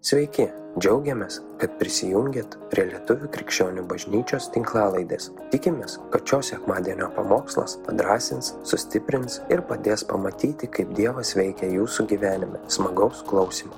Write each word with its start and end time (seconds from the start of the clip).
Sveiki, 0.00 0.46
džiaugiamės, 0.80 1.34
kad 1.60 1.74
prisijungiat 1.76 2.54
prie 2.70 2.86
Lietuvų 2.88 3.26
krikščionių 3.34 3.82
bažnyčios 3.90 4.46
tinklalaidės. 4.54 5.26
Tikimės, 5.52 5.98
kad 6.14 6.24
šios 6.24 6.48
sekmadienio 6.54 7.10
pamokslas 7.12 7.74
padrasins, 7.84 8.54
sustiprins 8.64 9.42
ir 9.52 9.60
padės 9.68 10.06
pamatyti, 10.08 10.70
kaip 10.72 10.94
Dievas 10.96 11.34
veikia 11.36 11.68
jūsų 11.74 12.06
gyvenime. 12.14 12.62
Smagaus 12.72 13.20
klausimų. 13.28 13.76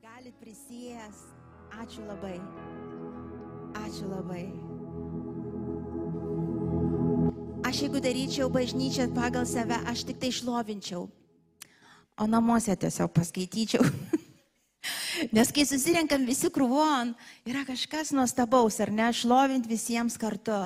Galit 0.00 0.32
prisijęs. 0.40 1.20
Ačiū 1.84 2.06
labai. 2.08 2.38
Ačiū 3.84 4.08
labai. 4.08 4.46
Aš 7.68 7.84
jeigu 7.84 8.00
daryčiau 8.00 8.48
bažnyčią 8.48 9.10
pagal 9.12 9.44
save, 9.44 9.84
aš 9.84 10.08
tik 10.08 10.24
tai 10.24 10.32
šlovinčiau. 10.32 11.10
O 12.16 12.32
namuose 12.38 12.72
tiesiog 12.72 13.12
paskaityčiau. 13.20 13.84
Nes 15.30 15.52
kai 15.54 15.64
susirenkam 15.68 16.24
visi 16.26 16.50
krūvon, 16.50 17.12
yra 17.46 17.62
kažkas 17.68 18.10
nuostabaus, 18.16 18.80
ar 18.82 18.90
ne, 18.90 19.06
šlovint 19.14 19.68
visiems 19.68 20.18
kartu. 20.18 20.64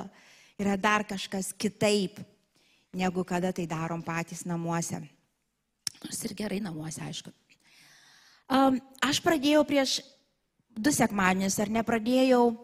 Yra 0.57 0.73
dar 0.81 1.03
kažkas 1.05 1.51
kitaip, 1.53 2.17
negu 2.97 3.21
kada 3.27 3.51
tai 3.53 3.67
darom 3.69 4.01
patys 4.01 4.41
namuose. 4.49 5.03
Nors 6.01 6.23
ir 6.25 6.33
gerai 6.37 6.57
namuose, 6.63 7.03
aišku. 7.05 7.33
Um, 8.49 8.79
aš 9.03 9.19
pradėjau 9.21 9.61
prieš 9.67 9.99
du 10.73 10.93
sekmanius, 10.93 11.59
ar 11.61 11.69
ne, 11.69 11.83
pradėjau 11.85 12.55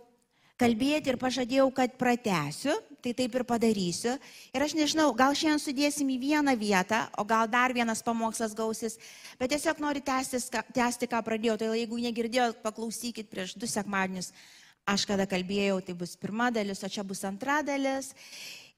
kalbėti 0.62 1.12
ir 1.12 1.20
pažadėjau, 1.21 1.67
kad 1.75 1.95
pratęsiu, 1.99 2.75
tai 3.03 3.13
taip 3.17 3.35
ir 3.35 3.44
padarysiu. 3.48 4.16
Ir 4.55 4.63
aš 4.63 4.75
nežinau, 4.77 5.09
gal 5.17 5.35
šiandien 5.35 5.61
sudėsim 5.61 6.09
į 6.13 6.17
vieną 6.21 6.55
vietą, 6.59 7.03
o 7.20 7.25
gal 7.27 7.49
dar 7.52 7.73
vienas 7.75 8.03
pamokslas 8.05 8.55
gausis, 8.55 8.97
bet 9.39 9.52
tiesiog 9.52 9.81
noriu 9.84 10.03
tęsti, 10.05 10.39
tęsti 10.75 11.09
ką 11.11 11.23
pradėjau. 11.25 11.58
Tai 11.59 11.71
jeigu 11.75 11.99
negirdėjot, 12.05 12.61
paklausykit 12.63 13.31
prieš 13.31 13.58
du 13.59 13.70
sekmadienius. 13.70 14.31
Aš 14.84 15.05
kada 15.08 15.23
kalbėjau, 15.30 15.77
tai 15.84 15.95
bus 15.95 16.17
pirma 16.19 16.50
dalis, 16.52 16.83
o 16.83 16.89
čia 16.92 17.05
bus 17.08 17.23
antra 17.27 17.61
dalis. 17.64 18.11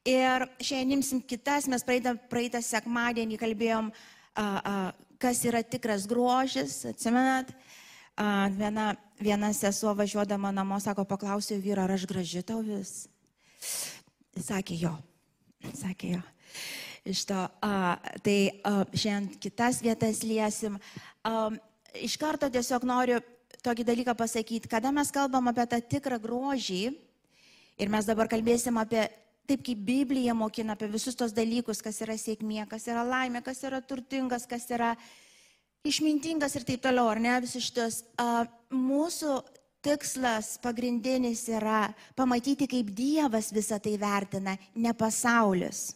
Ir 0.06 0.46
šiandien 0.62 1.00
imsim 1.00 1.22
kitas, 1.26 1.66
mes 1.66 1.82
praeitą, 1.86 2.14
praeitą 2.30 2.62
sekmadienį 2.62 3.40
kalbėjom, 3.42 3.90
a, 4.38 4.44
a, 4.46 4.76
kas 5.22 5.42
yra 5.50 5.64
tikras 5.66 6.06
grožis, 6.10 6.84
atsimenat. 6.86 7.50
A, 8.16 8.48
viena, 8.48 8.94
viena 9.20 9.52
sesuo 9.54 9.92
važiuodama 9.96 10.54
namo, 10.56 10.80
sako, 10.80 11.04
paklausiau 11.10 11.60
vyrą, 11.60 11.84
ar 11.84 11.96
aš 11.98 12.06
graži 12.08 12.44
tau 12.48 12.62
vis. 12.64 13.10
Sakė 14.40 14.78
jo. 14.80 14.94
Sakė 15.76 16.16
jo. 16.16 16.22
Iš 17.06 17.26
to, 17.30 17.42
a, 17.44 17.74
tai 18.24 18.38
a, 18.64 18.86
šiandien 18.96 19.36
kitas 19.44 19.82
vietas 19.84 20.24
liesim. 20.24 20.80
A, 21.28 21.50
iš 22.00 22.16
karto 22.22 22.48
tiesiog 22.52 22.88
noriu 22.88 23.20
tokį 23.66 23.86
dalyką 23.88 24.16
pasakyti, 24.18 24.72
kada 24.72 24.94
mes 24.96 25.12
kalbam 25.14 25.52
apie 25.52 25.66
tą 25.70 25.82
tikrą 25.84 26.20
grožį 26.22 26.82
ir 27.82 27.92
mes 27.92 28.08
dabar 28.08 28.30
kalbėsim 28.32 28.78
apie 28.80 29.08
taip, 29.46 29.62
kaip 29.66 29.82
Biblija 29.86 30.34
mokina 30.38 30.76
apie 30.76 30.90
visus 30.92 31.18
tos 31.18 31.34
dalykus, 31.36 31.82
kas 31.84 32.00
yra 32.06 32.18
sėkmė, 32.20 32.64
kas 32.70 32.88
yra 32.90 33.04
laimė, 33.06 33.44
kas 33.46 33.62
yra 33.68 33.82
turtingas, 33.82 34.48
kas 34.50 34.68
yra 34.72 34.96
išmintingas 35.86 36.56
ir 36.58 36.66
taip 36.68 36.84
toliau, 36.84 37.10
ar 37.12 37.22
ne, 37.22 37.36
visus 37.44 37.68
šitos. 37.68 38.02
A, 38.22 38.46
mūsų 38.76 39.38
tikslas 39.86 40.56
pagrindinis 40.64 41.46
yra 41.54 41.86
pamatyti, 42.18 42.68
kaip 42.70 42.90
Dievas 42.98 43.52
visą 43.54 43.80
tai 43.82 43.96
vertina, 44.02 44.56
ne 44.76 44.94
pasaulis. 44.98 45.92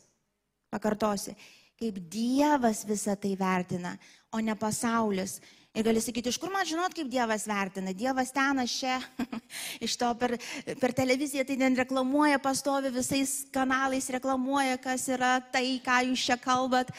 Pakartosiu, 0.70 1.34
kaip 1.80 1.98
Dievas 2.12 2.84
visą 2.86 3.16
tai 3.18 3.34
vertina, 3.40 3.96
o 4.32 4.42
ne 4.44 4.56
pasaulis. 4.56 5.40
Ir 5.78 5.86
gali 5.86 6.02
sakyti, 6.02 6.32
iš 6.34 6.40
kur 6.42 6.50
man 6.50 6.66
žinot, 6.66 6.96
kaip 6.98 7.12
Dievas 7.14 7.44
vertina. 7.46 7.92
Dievas 7.94 8.32
ten 8.34 8.58
aš 8.58 8.72
čia, 8.80 8.96
iš 9.86 10.00
to 10.02 10.08
per, 10.18 10.34
per 10.82 10.96
televiziją 10.98 11.44
tai 11.46 11.60
ten 11.62 11.78
reklamuoja, 11.78 12.40
pastovi 12.42 12.90
visais 12.96 13.36
kanalais 13.54 14.10
reklamuoja, 14.10 14.80
kas 14.82 15.06
yra 15.14 15.36
tai, 15.54 15.78
ką 15.86 16.00
jūs 16.08 16.26
čia 16.26 16.40
kalbat. 16.42 16.90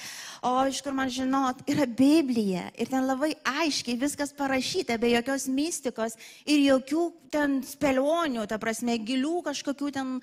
O 0.46 0.54
iš 0.70 0.84
kur 0.86 0.94
man 0.94 1.10
žinot, 1.10 1.66
yra 1.66 1.82
Biblija. 1.82 2.68
Ir 2.78 2.94
ten 2.94 3.10
labai 3.10 3.32
aiškiai 3.42 3.98
viskas 3.98 4.30
parašyta, 4.38 5.00
be 5.02 5.10
jokios 5.16 5.50
mystikos 5.50 6.14
ir 6.46 6.62
jokių 6.70 7.10
ten 7.34 7.60
spėlionių, 7.66 8.46
ta 8.46 8.62
prasme, 8.62 9.00
gilių 9.02 9.40
kažkokių 9.50 9.96
ten 9.98 10.18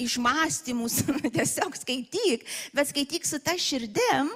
išmastymus. 0.00 1.02
Tiesiog 1.36 1.76
skaityk, 1.76 2.48
bet 2.72 2.96
skaityk 2.96 3.28
su 3.28 3.44
ta 3.44 3.60
širdim 3.60 4.32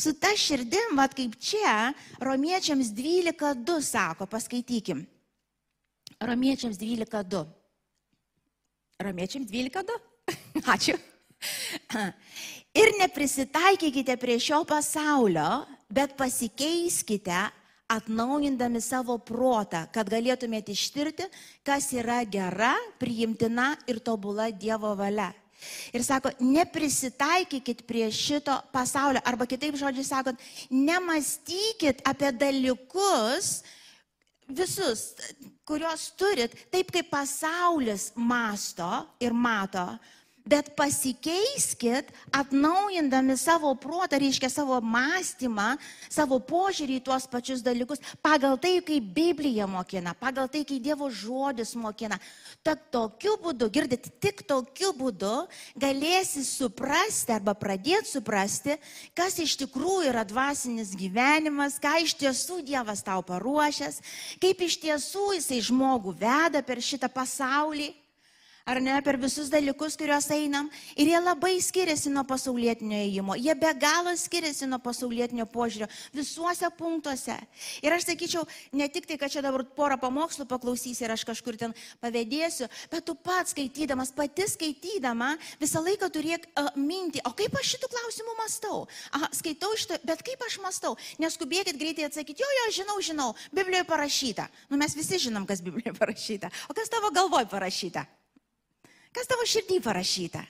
Su 0.00 0.14
ta 0.16 0.30
širdim, 0.36 0.94
vad 0.96 1.12
kaip 1.12 1.34
čia, 1.36 1.92
romiečiams 2.24 2.88
12.2 2.96 3.80
sako, 3.84 4.26
paskaitykim. 4.26 5.02
Romiečiams 6.20 6.78
12.2. 6.80 7.44
Romiečiams 9.00 9.50
12.2? 9.50 9.98
Ačiū. 10.74 10.96
Ir 12.80 12.92
neprisitaikykite 13.00 14.16
prie 14.16 14.38
šio 14.40 14.62
pasaulio, 14.64 15.66
bet 15.92 16.16
pasikeiskite 16.16 17.42
atnaujindami 17.90 18.80
savo 18.80 19.18
protą, 19.18 19.84
kad 19.92 20.08
galėtumėte 20.08 20.72
ištirti, 20.72 21.28
kas 21.66 21.90
yra 21.92 22.22
gera, 22.24 22.72
priimtina 23.02 23.74
ir 23.90 24.00
tobula 24.00 24.48
Dievo 24.48 24.94
valia. 24.96 25.32
Ir 25.92 26.04
sako, 26.06 26.32
neprisitaikykit 26.40 27.84
prie 27.88 28.08
šito 28.14 28.54
pasaulio. 28.72 29.22
Arba 29.24 29.48
kitaip 29.50 29.76
žodžiai 29.80 30.06
sakot, 30.06 30.48
nemastykit 30.72 32.04
apie 32.08 32.32
dalykus 32.36 33.60
visus, 34.50 35.12
kuriuos 35.68 36.10
turit, 36.18 36.54
taip 36.72 36.90
kaip 36.94 37.10
pasaulis 37.12 38.10
masto 38.18 38.88
ir 39.22 39.34
mato, 39.36 39.86
bet 40.46 40.72
pasikeiskit, 40.76 42.10
atnaujindami 42.32 43.36
savo 43.38 43.72
protą, 43.78 44.18
reiškia 44.20 44.50
savo 44.50 44.80
mąstymą, 44.80 45.76
savo 46.10 46.40
požiūrį 46.42 46.98
į 47.00 47.04
tuos 47.06 47.26
pačius 47.30 47.62
dalykus, 47.64 48.02
pagal 48.24 48.58
tai, 48.60 48.78
kaip 48.84 49.10
Biblija 49.14 49.68
mokina, 49.70 50.14
pagal 50.18 50.48
tai, 50.50 50.64
kaip 50.64 50.82
Dievo 50.82 51.10
žodis 51.12 51.74
mokina. 51.78 52.18
Tad 52.66 52.82
tokiu 52.92 53.36
būdu, 53.42 53.70
girdit, 53.72 54.10
tik 54.22 54.42
tokiu 54.48 54.92
būdu 54.96 55.46
galėsi 55.80 56.44
suprasti 56.46 57.34
arba 57.36 57.54
pradėti 57.54 58.10
suprasti, 58.10 58.76
kas 59.16 59.38
iš 59.42 59.56
tikrųjų 59.64 60.10
yra 60.10 60.24
dvasinis 60.28 60.94
gyvenimas, 60.98 61.78
ką 61.82 62.00
iš 62.04 62.16
tiesų 62.20 62.62
Dievas 62.66 63.04
tau 63.06 63.22
paruošęs, 63.26 64.02
kaip 64.42 64.66
iš 64.66 64.80
tiesų 64.82 65.34
jisai 65.38 65.62
žmogų 65.64 66.16
veda 66.20 66.64
per 66.66 66.82
šitą 66.84 67.10
pasaulį 67.12 67.92
ar 68.66 68.80
ne, 68.82 68.96
per 69.04 69.18
visus 69.20 69.50
dalykus, 69.52 69.96
kuriuos 69.98 70.28
einam. 70.34 70.70
Ir 70.96 71.10
jie 71.12 71.20
labai 71.20 71.56
skiriasi 71.62 72.12
nuo 72.12 72.24
pasaulietinio 72.28 72.98
įėjimo. 72.98 73.36
Jie 73.40 73.54
be 73.58 73.72
galo 73.80 74.12
skiriasi 74.16 74.68
nuo 74.70 74.80
pasaulietinio 74.82 75.46
požiūrio 75.50 75.88
visuose 76.16 76.70
punktuose. 76.78 77.36
Ir 77.84 77.96
aš 77.96 78.08
sakyčiau, 78.10 78.46
ne 78.76 78.88
tik 78.92 79.08
tai, 79.08 79.18
kad 79.20 79.32
čia 79.32 79.42
dabar 79.44 79.64
porą 79.76 79.98
pamokslų 80.00 80.46
paklausysi 80.50 81.04
ir 81.06 81.14
aš 81.14 81.24
kažkur 81.28 81.58
ten 81.60 81.74
pavėdėsiu, 82.02 82.68
bet 82.92 83.06
tu 83.08 83.16
pats 83.16 83.54
skaitydamas, 83.54 84.12
pati 84.14 84.46
skaitydama, 84.50 85.32
visą 85.60 85.82
laiką 85.84 86.10
turėk 86.12 86.46
uh, 86.54 86.70
mintį, 86.78 87.24
o 87.26 87.34
kaip 87.36 87.56
aš 87.58 87.74
šitų 87.74 87.90
klausimų 87.92 88.36
mastau. 88.38 88.84
Aha, 89.16 89.30
skaitau 89.36 89.72
šitą, 89.78 90.00
bet 90.06 90.22
kaip 90.26 90.46
aš 90.46 90.60
mastau. 90.62 90.96
Neskubėkit 91.22 91.78
greitai 91.80 92.06
atsakyti, 92.08 92.44
jo, 92.44 92.52
jo, 92.58 92.70
žinau, 92.80 92.98
žinau, 93.04 93.28
Biblijoje 93.54 93.88
parašyta. 93.88 94.48
Nu, 94.70 94.78
mes 94.80 94.94
visi 94.96 95.20
žinom, 95.26 95.46
kas 95.48 95.64
Biblijoje 95.64 95.96
parašyta. 96.02 96.52
O 96.70 96.76
kas 96.76 96.92
tavo 96.92 97.12
galvoje 97.14 97.50
parašyta? 97.50 98.06
Kas 99.14 99.30
tavo 99.30 99.46
širdį 99.46 99.80
parašyta? 99.84 100.42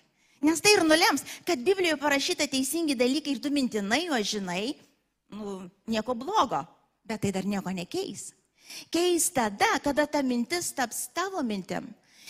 Nes 0.44 0.60
tai 0.65 0.72
ir 0.76 0.84
nulems, 0.84 1.25
kad 1.44 1.60
Biblijoje 1.60 1.98
parašyta 2.00 2.47
teisingi 2.48 2.97
dalykai 2.97 3.34
ir 3.34 3.41
tu 3.44 3.53
mintinai 3.53 4.06
jo 4.06 4.21
žinai, 4.25 4.72
nu, 5.37 5.60
nieko 5.88 6.16
blogo, 6.16 6.62
bet 7.04 7.21
tai 7.25 7.32
dar 7.34 7.44
nieko 7.44 7.72
nekeis. 7.76 8.31
Keis 8.93 9.28
tada, 9.34 9.75
kada 9.84 10.07
ta 10.07 10.22
mintis 10.22 10.71
taps 10.72 11.09
tavo 11.12 11.42
mintim. 11.42 11.89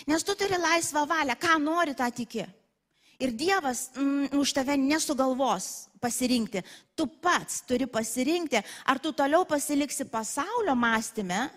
Nes 0.08 0.24
tu 0.24 0.34
turi 0.34 0.58
laisvą 0.58 1.04
valią, 1.06 1.36
ką 1.38 1.58
nori, 1.62 1.94
tą 1.94 2.08
tiki. 2.14 2.46
Ir 3.20 3.34
Dievas 3.36 3.90
mm, 3.94 4.32
už 4.40 4.54
tave 4.56 4.78
nesugalvos 4.80 5.90
pasirinkti. 6.00 6.62
Tu 6.96 7.04
pats 7.20 7.60
turi 7.68 7.84
pasirinkti, 7.86 8.62
ar 8.88 8.98
tu 8.98 9.12
toliau 9.12 9.44
pasiliksi 9.44 10.08
pasaulio 10.08 10.74
mąstymę, 10.74 11.50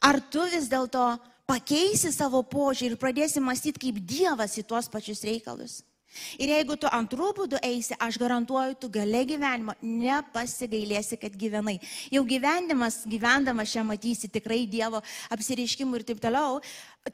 ar 0.00 0.20
tu 0.32 0.46
vis 0.48 0.70
dėlto 0.72 1.04
pakeisi 1.50 2.12
savo 2.14 2.42
požiūrį 2.46 2.94
ir 2.94 3.00
pradėsi 3.00 3.42
mąstyti 3.42 3.82
kaip 3.82 4.02
Dievas 4.06 4.58
į 4.60 4.66
tuos 4.70 4.90
pačius 4.90 5.24
reikalus. 5.26 5.80
Ir 6.42 6.50
jeigu 6.50 6.74
tu 6.74 6.88
antrų 6.90 7.30
būdų 7.38 7.60
eisi, 7.62 7.94
aš 8.02 8.18
garantuoju, 8.18 8.74
tu 8.82 8.88
gale 8.90 9.22
gyvenimo 9.28 9.76
nepasigailėsi, 9.78 11.18
kad 11.22 11.36
gyvenai. 11.38 11.76
Jau 12.10 12.24
gyvenimas, 12.26 13.04
gyvendamas 13.06 13.70
čia 13.70 13.84
matysi 13.86 14.30
tikrai 14.32 14.64
Dievo 14.70 15.02
apsireiškimų 15.30 16.00
ir 16.00 16.06
taip 16.08 16.22
toliau. 16.22 16.58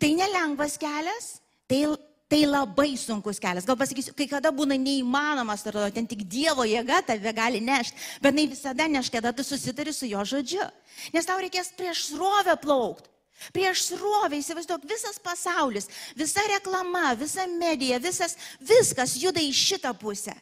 Tai 0.00 0.12
nelengvas 0.16 0.78
kelias, 0.80 1.36
tai 1.68 1.84
Tai 2.26 2.40
labai 2.42 2.96
sunkus 2.98 3.38
kelias. 3.38 3.62
Gal 3.62 3.76
pasakysiu, 3.78 4.10
kai 4.18 4.24
kada 4.26 4.50
būna 4.50 4.74
neįmanomas, 4.74 5.62
atrodo, 5.62 5.86
ten 5.94 6.08
tik 6.10 6.24
Dievo 6.26 6.64
jėga 6.66 6.98
tave 7.06 7.30
gali 7.30 7.60
nešti, 7.62 7.94
bet 8.18 8.34
jinai 8.34 8.48
visada 8.50 8.88
neš, 8.90 9.12
kada 9.14 9.30
tu 9.30 9.44
susitari 9.46 9.94
su 9.94 10.08
jo 10.10 10.24
žodžiu. 10.26 10.66
Nes 11.14 11.28
tau 11.28 11.38
reikės 11.38 11.70
prieš 11.78 12.08
srovę 12.08 12.56
plaukti. 12.58 13.06
Prieš 13.52 13.82
srovę, 13.90 14.38
įsivaizduok, 14.40 14.86
visas 14.88 15.18
pasaulis, 15.22 15.88
visa 16.16 16.42
reklama, 16.50 17.14
visa 17.18 17.46
medija, 17.50 18.00
visas, 18.02 18.36
viskas 18.60 19.16
juda 19.20 19.42
į 19.44 19.52
šitą 19.54 19.92
pusę. 19.98 20.34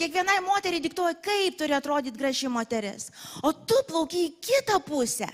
Kiekvienai 0.00 0.38
moteriai 0.44 0.80
diktuoja, 0.80 1.18
kaip 1.20 1.58
turi 1.60 1.74
atrodyti 1.76 2.16
graži 2.16 2.48
moteris. 2.48 3.10
O 3.44 3.52
tu 3.52 3.76
plauki 3.88 4.28
į 4.28 4.34
kitą 4.40 4.78
pusę. 4.84 5.28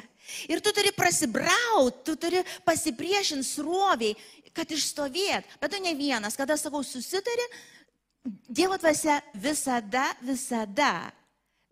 Ir 0.51 0.63
tu 0.65 0.73
turi 0.75 0.91
prasibrauti, 0.97 2.03
tu 2.07 2.17
turi 2.17 2.41
pasipriešinti 2.67 3.47
sroviai, 3.47 4.17
kad 4.57 4.71
išstovėt. 4.73 5.59
Bet 5.61 5.73
tu 5.75 5.81
ne 5.83 5.95
vienas, 5.99 6.37
kada 6.39 6.57
sakau 6.61 6.83
susitari, 6.87 7.47
Dievo 8.23 8.77
dvasia 8.79 9.17
visada, 9.35 10.05
visada, 10.23 11.11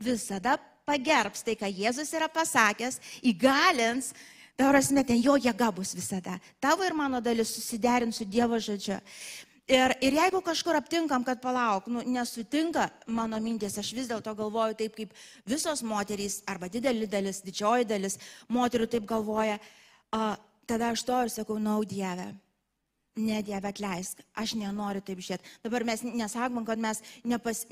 visada 0.03 0.57
pagerbs 0.83 1.45
tai, 1.47 1.55
ką 1.55 1.69
Jėzus 1.71 2.11
yra 2.19 2.27
pasakęs, 2.27 2.99
įgalins, 3.23 4.09
tavo 4.61 4.75
prasme, 4.75 5.05
ten 5.09 5.23
jo 5.25 5.39
jėga 5.41 5.71
bus 5.73 5.95
visada. 5.97 6.35
Tavo 6.61 6.85
ir 6.85 6.93
mano 6.93 7.23
dalis 7.25 7.49
susiderint 7.55 8.13
su 8.13 8.27
Dievo 8.29 8.59
žodžiu. 8.61 8.99
Ir, 9.71 9.95
ir 10.03 10.17
jeigu 10.19 10.41
kažkur 10.45 10.75
aptinkam, 10.77 11.23
kad 11.25 11.41
palauk, 11.41 11.87
nu, 11.87 12.03
nesutinka 12.03 12.89
mano 13.07 13.39
mintis, 13.41 13.79
aš 13.79 13.93
vis 13.95 14.11
dėlto 14.11 14.35
galvoju 14.37 14.77
taip, 14.81 14.97
kaip 14.99 15.15
visos 15.49 15.85
moterys, 15.87 16.41
arba 16.51 16.69
didelė 16.69 17.07
dalis, 17.09 17.39
didžioji 17.47 17.87
dalis 17.87 18.19
moterų 18.51 18.89
taip 18.91 19.07
galvoja, 19.09 19.61
a, 20.11 20.35
tada 20.67 20.91
aš 20.91 21.07
to 21.07 21.21
ir 21.23 21.31
sakau, 21.33 21.61
nau 21.63 21.85
Dieve. 21.87 22.27
Ne, 23.21 23.43
Dieve, 23.45 23.69
atleisk, 23.69 24.23
aš 24.39 24.55
nenoriu 24.57 25.03
taip 25.05 25.21
žiūrėti. 25.21 25.57
Dabar 25.67 25.85
mes 25.85 26.05
nesakom, 26.07 26.65
kad 26.69 26.81
mes 26.81 27.05
nepas... 27.25 27.67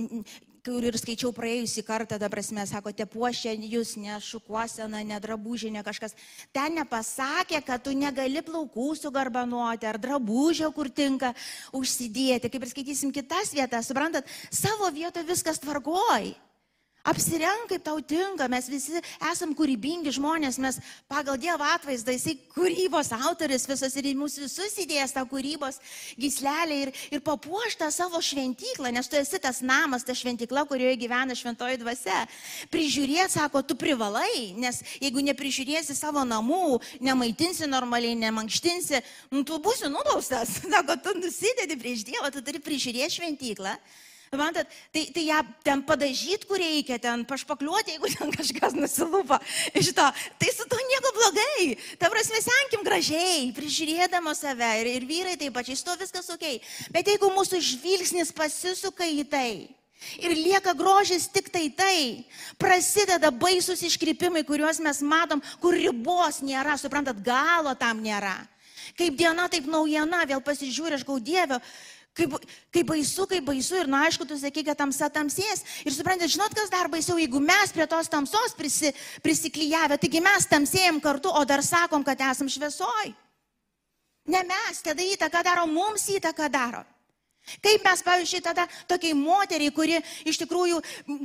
Kur 0.69 0.85
ir 0.85 0.97
skaičiau 1.01 1.31
praėjusį 1.33 1.85
kartą, 1.87 2.17
dabar 2.21 2.43
mes 2.53 2.73
sakote, 2.75 3.05
puošia 3.09 3.55
jūs 3.57 3.95
ne 3.97 4.19
šukuosena, 4.21 5.01
ne 5.07 5.17
drabužė, 5.23 5.71
ne 5.73 5.85
kažkas. 5.87 6.13
Ten 6.53 6.75
nepasakė, 6.77 7.63
kad 7.65 7.87
tu 7.87 7.95
negali 7.97 8.43
plaukų 8.45 8.91
sugarbanuoti 8.99 9.89
ar 9.89 9.97
drabužio, 10.03 10.69
kur 10.77 10.91
tinka 10.91 11.31
užsidėti. 11.73 12.51
Kaip 12.53 12.67
ir 12.67 12.73
skaitysim 12.75 13.15
kitas 13.17 13.55
vietas, 13.57 13.89
suprantat, 13.89 14.29
savo 14.51 14.91
vietoje 14.93 15.31
viskas 15.31 15.63
tvarkoj. 15.63 16.35
Apsirenk, 17.09 17.71
kaip 17.71 17.85
tau 17.87 18.01
tinka, 18.05 18.45
mes 18.53 18.67
visi 18.69 19.01
esam 19.31 19.55
kūrybingi 19.57 20.13
žmonės, 20.13 20.59
mes 20.61 20.77
pagal 21.09 21.39
Dievo 21.41 21.65
atvaizdą, 21.65 22.13
jisai 22.13 22.35
kūrybos 22.53 23.09
autoris 23.17 23.65
visas 23.69 23.95
ir 23.97 24.09
mūsų 24.19 24.45
visus 24.45 24.75
įdėjęs 24.83 25.15
tą 25.17 25.23
kūrybos 25.31 25.79
gislelę 26.21 26.81
ir, 26.83 26.91
ir 27.15 27.23
papuoštą 27.25 27.89
savo 27.95 28.21
šventyklą, 28.21 28.93
nes 28.93 29.09
tu 29.09 29.17
esi 29.17 29.41
tas 29.41 29.63
namas, 29.65 30.05
ta 30.05 30.13
šventykla, 30.13 30.67
kurioje 30.69 30.99
gyvena 31.01 31.37
šventoji 31.39 31.81
dvasia. 31.81 32.27
Prižiūrėti, 32.75 33.39
sako, 33.39 33.63
tu 33.65 33.79
privalai, 33.79 34.53
nes 34.61 34.83
jeigu 34.99 35.25
neprižiūrėsi 35.31 35.97
savo 35.97 36.27
namų, 36.29 36.83
nemaitinsi 37.01 37.71
normaliai, 37.71 38.19
nemankštinsi, 38.21 39.01
nu, 39.33 39.47
tu 39.49 39.57
būsi 39.65 39.89
nubaustas. 39.89 40.59
Sako, 40.79 40.99
tu 41.03 41.17
nusidedi 41.17 41.79
prieš 41.81 42.05
Dievą, 42.07 42.29
tu 42.35 42.45
turi 42.45 42.61
prižiūrėti 42.63 43.17
šventyklą. 43.17 43.73
Matot, 44.37 44.69
tai, 44.93 45.05
tai 45.15 45.25
ją 45.29 45.39
ten 45.65 45.81
padažyti, 45.89 46.45
kur 46.49 46.61
reikia, 46.61 46.99
ten 47.01 47.25
pašpakliuoti, 47.29 47.95
jeigu 47.97 48.11
ten 48.13 48.33
kažkas 48.35 48.77
nusilupa 48.77 49.41
iš 49.73 49.95
to. 49.97 50.05
Tai 50.41 50.51
su 50.53 50.69
to 50.69 50.77
nieko 50.91 51.15
blogai. 51.17 51.79
Ta 52.01 52.13
prasme, 52.13 52.43
senkim 52.45 52.85
gražiai, 52.85 53.49
prižiūrėdama 53.57 54.37
save 54.37 54.69
ir, 54.83 54.93
ir 54.99 55.09
vyrai 55.09 55.39
taip 55.41 55.57
pačiai, 55.57 55.79
iš 55.79 55.87
to 55.87 55.97
viskas 56.01 56.29
ok. 56.35 56.47
Bet 56.93 57.09
jeigu 57.09 57.33
mūsų 57.33 57.63
žvilgsnis 57.73 58.35
pasisuka 58.37 59.09
į 59.09 59.25
tai, 59.33 59.51
Ir 60.23 60.31
lieka 60.31 60.77
grožis 60.79 61.27
tik 61.27 61.51
tai 61.51 61.67
tai. 61.75 62.23
Prasideda 62.55 63.33
baisus 63.35 63.83
iškrypimai, 63.83 64.45
kuriuos 64.47 64.79
mes 64.79 65.03
matom, 65.03 65.43
kur 65.59 65.75
ribos 65.75 66.39
nėra, 66.39 66.79
suprantat, 66.79 67.19
galo 67.19 67.75
tam 67.75 67.99
nėra. 68.05 68.37
Kaip 68.99 69.19
diena, 69.19 69.49
taip 69.51 69.67
naujiena, 69.71 70.25
vėl 70.27 70.41
pasižiūrė, 70.43 70.99
aš 70.99 71.05
gau 71.07 71.19
Dievio, 71.23 71.59
Kaip, 72.19 72.35
kaip 72.75 72.89
baisu, 72.89 73.29
kaip 73.31 73.45
baisu 73.47 73.77
ir, 73.79 73.87
na, 73.91 74.03
aišku, 74.09 74.27
tu 74.27 74.35
sakai, 74.41 74.65
kad 74.67 74.79
tamsa 74.81 75.07
tamsės. 75.13 75.63
Ir 75.87 75.95
suprantate, 75.95 76.33
žinot, 76.33 76.55
kas 76.57 76.73
dar 76.73 76.91
baisiau, 76.91 77.15
jeigu 77.21 77.39
mes 77.39 77.71
prie 77.75 77.87
tos 77.87 78.11
tamsos 78.11 78.57
prisi, 78.59 78.91
prisiklyjavę, 79.23 80.01
taigi 80.03 80.23
mes 80.25 80.49
tamsėjom 80.51 80.99
kartu, 81.05 81.31
o 81.31 81.45
dar 81.47 81.63
sakom, 81.63 82.03
kad 82.03 82.19
esam 82.33 82.51
šviesoj. 82.51 83.15
Ne 84.29 84.43
mes, 84.45 84.83
tada 84.85 85.05
įtaką 85.07 85.45
daro, 85.47 85.69
mums 85.71 86.09
įtaką 86.19 86.51
daro. 86.53 86.83
Kaip 87.65 87.85
mes, 87.87 88.03
pavyzdžiui, 88.05 88.43
tada 88.45 88.67
tokiai 88.91 89.17
moteriai, 89.17 89.73
kuri 89.75 89.99
iš 90.29 90.39
tikrųjų 90.43 90.81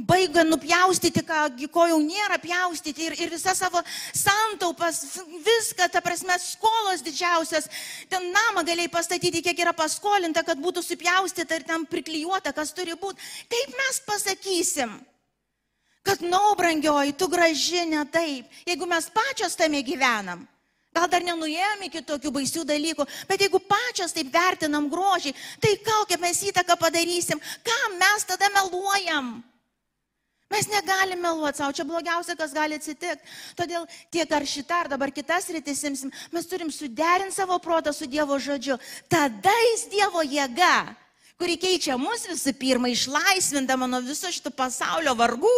baigia 0.07 0.45
nupjaustyti, 0.47 1.23
ką, 1.27 1.45
ko 1.73 1.87
jau 1.91 1.99
nėra 2.03 2.39
pjaustyti 2.41 3.09
ir, 3.09 3.17
ir 3.19 3.33
visą 3.33 3.55
savo 3.57 3.81
santaupas, 4.15 5.01
viską, 5.45 5.89
ta 5.91 6.01
prasme, 6.05 6.37
skolos 6.41 7.03
didžiausias, 7.05 7.69
ten 8.11 8.29
namą 8.33 8.65
galėjai 8.67 8.93
pastatyti, 8.93 9.43
kiek 9.45 9.65
yra 9.65 9.75
paskolinta, 9.77 10.45
kad 10.47 10.61
būtų 10.61 10.85
supjaustyta 10.85 11.59
ir 11.59 11.67
ten 11.67 11.87
priklijuota, 11.89 12.55
kas 12.55 12.73
turi 12.75 12.95
būti. 12.99 13.21
Kaip 13.51 13.75
mes 13.79 13.99
pasakysim? 14.07 14.95
Kad, 16.03 16.19
nau, 16.19 16.51
brangioji, 16.59 17.15
tu 17.15 17.29
graži 17.31 17.85
ne 17.87 18.01
taip, 18.11 18.49
jeigu 18.67 18.87
mes 18.91 19.07
pačios 19.13 19.55
tame 19.55 19.79
gyvenam. 19.87 20.43
Gal 20.93 21.07
dar 21.09 21.23
nenuėjom 21.25 21.87
iki 21.87 22.03
tokių 22.05 22.31
baisių 22.35 22.63
dalykų, 22.69 23.07
bet 23.29 23.41
jeigu 23.41 23.61
pačios 23.65 24.13
taip 24.13 24.29
vertinam 24.33 24.85
grožį, 24.91 25.33
tai 25.63 25.73
kokią 25.81 26.19
mes 26.21 26.43
įtaką 26.51 26.77
padarysim, 26.77 27.41
kam 27.65 27.97
mes 27.97 28.29
tada 28.29 28.51
meluojam? 28.53 29.39
Mes 30.53 30.67
negalime 30.69 31.17
meluoti 31.17 31.57
savo, 31.57 31.73
čia 31.73 31.85
blogiausia, 31.87 32.35
kas 32.37 32.53
gali 32.53 32.77
atsitikti. 32.77 33.31
Todėl 33.57 33.87
tiek 34.13 34.29
ar 34.37 34.45
šitą, 34.45 34.83
ar 34.83 34.91
dabar 34.91 35.09
kitas 35.09 35.49
rytis 35.49 35.81
imsim, 35.89 36.11
mes 36.29 36.45
turim 36.45 36.69
suderinti 36.69 37.33
savo 37.33 37.57
protą 37.57 37.89
su 37.89 38.05
Dievo 38.05 38.37
žodžiu. 38.37 38.77
Tada 39.09 39.53
jis 39.71 39.87
Dievo 39.89 40.21
jėga 40.21 40.93
kuri 41.41 41.57
keičia 41.59 41.97
mus 42.00 42.25
visų 42.30 42.53
pirma, 42.59 42.89
išlaisvindama 42.91 43.88
nuo 43.89 44.01
viso 44.06 44.31
šitų 44.33 44.53
pasaulio 44.57 45.15
vargų 45.19 45.53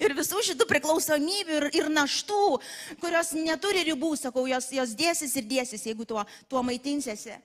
ir 0.00 0.14
visų 0.16 0.42
šitų 0.50 0.66
priklausomybių 0.70 1.60
ir, 1.60 1.68
ir 1.82 1.90
naštų, 1.92 2.58
kurios 3.02 3.34
neturi 3.36 3.84
ribų, 3.90 4.14
sakau, 4.20 4.46
jos, 4.50 4.70
jos 4.74 4.96
dėsis 4.98 5.36
ir 5.36 5.48
dėsis, 5.50 5.86
jeigu 5.88 6.08
tuo, 6.08 6.24
tuo 6.50 6.62
maitinsiesi. 6.66 7.36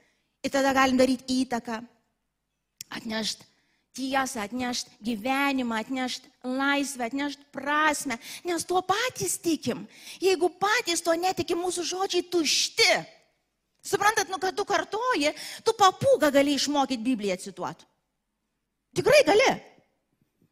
Ir 0.42 0.54
tada 0.54 0.74
galim 0.74 0.98
daryti 0.98 1.42
įtaką, 1.44 1.82
atnešti 2.98 3.46
tiesą, 3.94 4.42
atnešti 4.42 4.92
gyvenimą, 5.04 5.82
atnešti 5.84 6.30
laisvę, 6.44 7.10
atnešti 7.10 7.48
prasme, 7.52 8.18
nes 8.48 8.66
tuo 8.66 8.82
patys 8.82 9.38
tikim. 9.42 9.84
Jeigu 10.24 10.50
patys 10.50 11.04
to 11.04 11.16
netikim, 11.20 11.60
mūsų 11.60 11.86
žodžiai 11.92 12.24
tušti. 12.32 12.94
Suprantat, 13.82 14.30
nu, 14.30 14.38
kad 14.38 14.56
tu 14.56 14.66
kartoji, 14.68 15.34
tu 15.66 15.74
papūgą 15.78 16.30
gali 16.34 16.54
išmokyti 16.58 17.02
Bibliją 17.02 17.38
cituoti. 17.42 17.88
Tikrai 18.98 19.22
gali. 19.26 19.52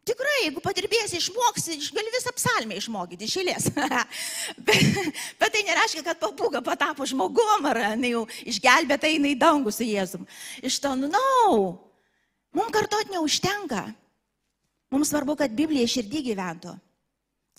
Tikrai, 0.10 0.38
jeigu 0.46 0.62
padirbėsi, 0.64 1.20
išmoksi, 1.20 1.76
gali 1.94 2.10
visą 2.14 2.32
psalmę 2.34 2.80
išmokyti 2.80 3.28
iš 3.28 3.36
eilės. 3.42 3.68
bet, 4.68 5.12
bet 5.38 5.54
tai 5.54 5.62
nereiškia, 5.68 6.02
kad 6.08 6.22
papūga 6.22 6.64
patapo 6.66 7.06
žmogum 7.06 7.68
ar 7.70 7.82
jinai 7.92 8.16
jau 8.16 8.24
išgelbėta 8.50 9.12
eina 9.12 9.30
į 9.30 9.38
dangų 9.38 9.74
su 9.76 9.86
Jėzum. 9.86 10.26
Iš 10.66 10.80
to, 10.82 10.96
nu, 10.98 11.12
no. 11.14 11.60
Mums 12.58 12.74
kartot 12.74 13.12
neužtenka. 13.14 13.84
Mums 14.90 15.12
svarbu, 15.12 15.36
kad 15.38 15.54
Biblija 15.54 15.86
širdį 15.92 16.24
gyventų. 16.32 16.74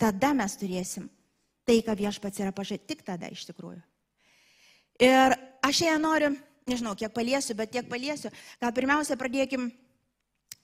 Tada 0.00 0.32
mes 0.34 0.56
turėsim 0.58 1.06
tai, 1.68 1.78
ką 1.86 1.94
viešpats 1.94 2.42
yra 2.42 2.50
pažadėjęs. 2.56 2.88
Tik 2.90 3.06
tada 3.06 3.30
iš 3.30 3.44
tikrųjų. 3.52 3.78
Ir 5.00 5.34
aš 5.64 5.80
ją 5.86 5.96
noriu, 6.00 6.34
nežinau, 6.68 6.92
kiek 6.98 7.12
paliesiu, 7.14 7.56
bet 7.56 7.72
tiek 7.72 7.86
paliesiu. 7.88 8.30
Gal 8.60 8.72
pirmiausia 8.76 9.16
pradėkim, 9.20 9.70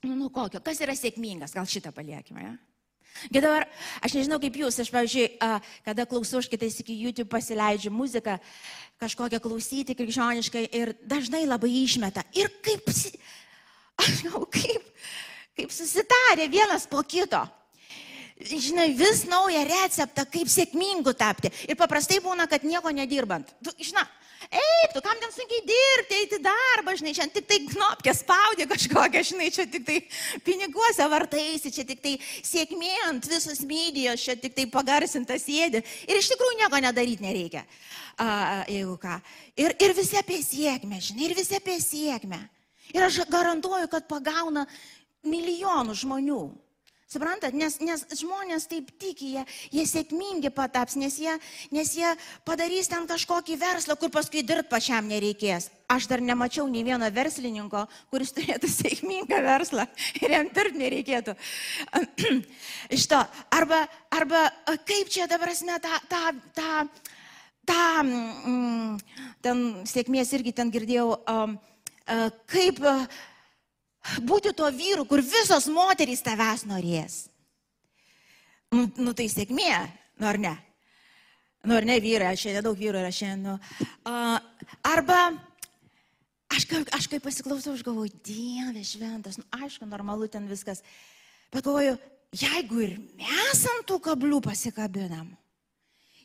nu, 0.04 0.14
nu 0.14 0.28
kokio, 0.32 0.60
kas 0.64 0.80
yra 0.84 0.94
sėkmingas, 0.96 1.56
gal 1.56 1.68
šitą 1.68 1.92
paliekime. 1.96 2.44
Ja? 2.44 2.54
Bet 3.32 3.40
dabar, 3.46 3.64
aš 4.04 4.18
nežinau 4.18 4.36
kaip 4.42 4.58
jūs, 4.60 4.76
aš, 4.82 4.92
pavyzdžiui, 4.92 5.26
kada 5.86 6.04
klausau, 6.08 6.42
aš 6.42 6.50
kitais 6.52 6.76
iki 6.82 6.98
YouTube 7.00 7.30
pasileidžiu 7.32 7.88
muziką, 7.94 8.36
kažkokią 9.00 9.40
klausyti 9.40 9.96
krikščioniškai 9.96 10.66
ir 10.76 10.92
dažnai 11.08 11.46
labai 11.48 11.72
išmeta. 11.80 12.26
Ir 12.36 12.52
kaip, 12.64 12.92
aš 14.04 14.12
žinau, 14.20 14.44
kaip, 14.52 14.90
kaip 15.56 15.72
susitarė 15.72 16.50
vienas 16.52 16.84
po 16.90 17.00
kito 17.08 17.46
žinai, 18.36 18.92
vis 18.92 19.24
naują 19.24 19.64
receptą, 19.64 20.26
kaip 20.28 20.50
sėkmingu 20.52 21.14
tapti. 21.16 21.50
Ir 21.68 21.76
paprastai 21.78 22.20
būna, 22.20 22.44
kad 22.50 22.64
nieko 22.68 22.92
nedirbant. 22.92 23.48
Tu, 23.64 23.72
žinai, 23.80 24.04
eik, 24.50 24.94
tu 24.94 25.02
kam 25.04 25.18
ten 25.20 25.32
sunkiai 25.34 25.62
dirbti, 25.66 26.18
eiti 26.22 26.38
darbą, 26.44 26.94
žinai, 26.98 27.14
čia 27.16 27.26
tik 27.32 27.46
tai 27.48 27.60
knopkę 27.66 28.14
spaudė 28.16 28.66
kažkokią, 28.70 29.22
žinai, 29.30 29.50
čia 29.54 29.66
tik 29.70 29.86
tai 29.86 29.98
piniguose 30.46 31.06
vartaisi, 31.12 31.72
čia 31.74 31.86
tik 31.88 32.02
tai 32.04 32.16
sėkmė 32.22 32.92
ant 33.08 33.30
visos 33.30 33.62
medijos, 33.68 34.22
čia 34.22 34.36
tik 34.40 34.56
tai 34.56 34.66
pagarsintas 34.72 35.46
sėdi. 35.46 35.82
Ir 36.06 36.20
iš 36.20 36.30
tikrųjų 36.32 36.60
nieko 36.62 36.82
nedaryti 36.84 37.26
nereikia, 37.26 37.64
a, 38.18 38.28
jeigu 38.70 38.98
ką. 39.02 39.18
Ir, 39.58 39.76
ir 39.82 39.96
visi 39.96 40.20
apie 40.20 40.42
sėkmę, 40.44 41.00
žinai, 41.00 41.30
ir 41.30 41.38
visi 41.38 41.58
apie 41.58 41.78
sėkmę. 41.82 42.42
Ir 42.94 43.08
aš 43.08 43.24
garantuoju, 43.30 43.90
kad 43.90 44.06
pagauna 44.08 44.66
milijonų 45.26 45.96
žmonių. 45.98 46.44
Suprantat, 47.06 47.54
nes, 47.54 47.76
nes 47.86 48.00
žmonės 48.18 48.64
taip 48.66 48.88
tiki, 48.98 49.28
jie, 49.36 49.42
jie 49.70 49.84
sėkmingi 49.86 50.50
pataps, 50.50 50.96
nes 50.98 51.14
jie, 51.22 51.30
nes 51.70 51.92
jie 51.94 52.08
padarys 52.42 52.90
ten 52.90 53.04
kažkokį 53.06 53.54
verslą, 53.60 53.94
kur 54.00 54.10
paskui 54.10 54.42
dirbti 54.42 54.72
pačiam 54.72 55.06
nereikės. 55.06 55.68
Aš 55.86 56.08
dar 56.10 56.18
nemačiau 56.18 56.64
nei 56.66 56.82
vieno 56.82 57.06
verslininko, 57.14 57.84
kuris 58.10 58.34
turėtų 58.34 58.70
sėkmingą 58.80 59.38
verslą 59.44 59.84
ir 60.18 60.34
jam 60.34 60.50
dirbti 60.50 60.82
nereikėtų. 60.82 61.36
Iš 62.98 63.06
to. 63.14 63.22
Arba, 63.54 63.84
arba 64.10 64.42
kaip 64.88 65.06
čia 65.14 65.28
dabar 65.30 65.54
esmė 65.54 65.78
tą, 65.86 66.02
tą, 66.10 66.24
tą, 66.58 66.72
tą 67.70 67.86
mm, 68.02 68.98
ten 69.46 69.64
sėkmės 69.86 70.34
irgi 70.34 70.56
ten 70.58 70.74
girdėjau, 70.74 71.06
um, 71.30 71.54
uh, 72.10 72.28
kaip 72.50 72.82
uh, 72.82 73.06
būti 74.24 74.52
tuo 74.56 74.68
vyru, 74.72 75.06
kur 75.08 75.22
visos 75.24 75.68
moterys 75.72 76.24
tavęs 76.24 76.66
norės. 76.68 77.26
Nu, 78.74 78.86
nu 78.98 79.14
tai 79.16 79.28
sėkmė, 79.30 79.72
nu 80.20 80.28
ar 80.28 80.38
ne? 80.42 80.54
Nu 81.66 81.74
ar 81.74 81.86
ne 81.86 81.96
vyrai, 82.02 82.32
aš 82.32 82.44
šiandien 82.44 82.64
daug 82.66 82.78
vyrų 82.78 83.00
yra 83.00 83.12
šiandien. 83.14 83.42
Nu. 83.46 83.86
Uh, 84.06 84.36
arba 84.86 85.20
aš, 86.52 86.66
aš 86.94 87.08
kaip 87.10 87.24
pasiklausau, 87.26 87.74
aš 87.74 87.82
galvoju, 87.86 88.12
Dieve 88.26 88.84
šventas, 88.86 89.40
nu 89.40 89.46
aišku, 89.56 89.88
normalu 89.90 90.28
ten 90.30 90.46
viskas. 90.50 90.82
Bet 91.54 91.66
galvoju, 91.66 91.96
jeigu 92.36 92.82
ir 92.84 92.94
mes 93.18 93.64
ant 93.72 93.86
tų 93.88 93.98
kablių 94.04 94.38
pasikabinam, 94.46 95.30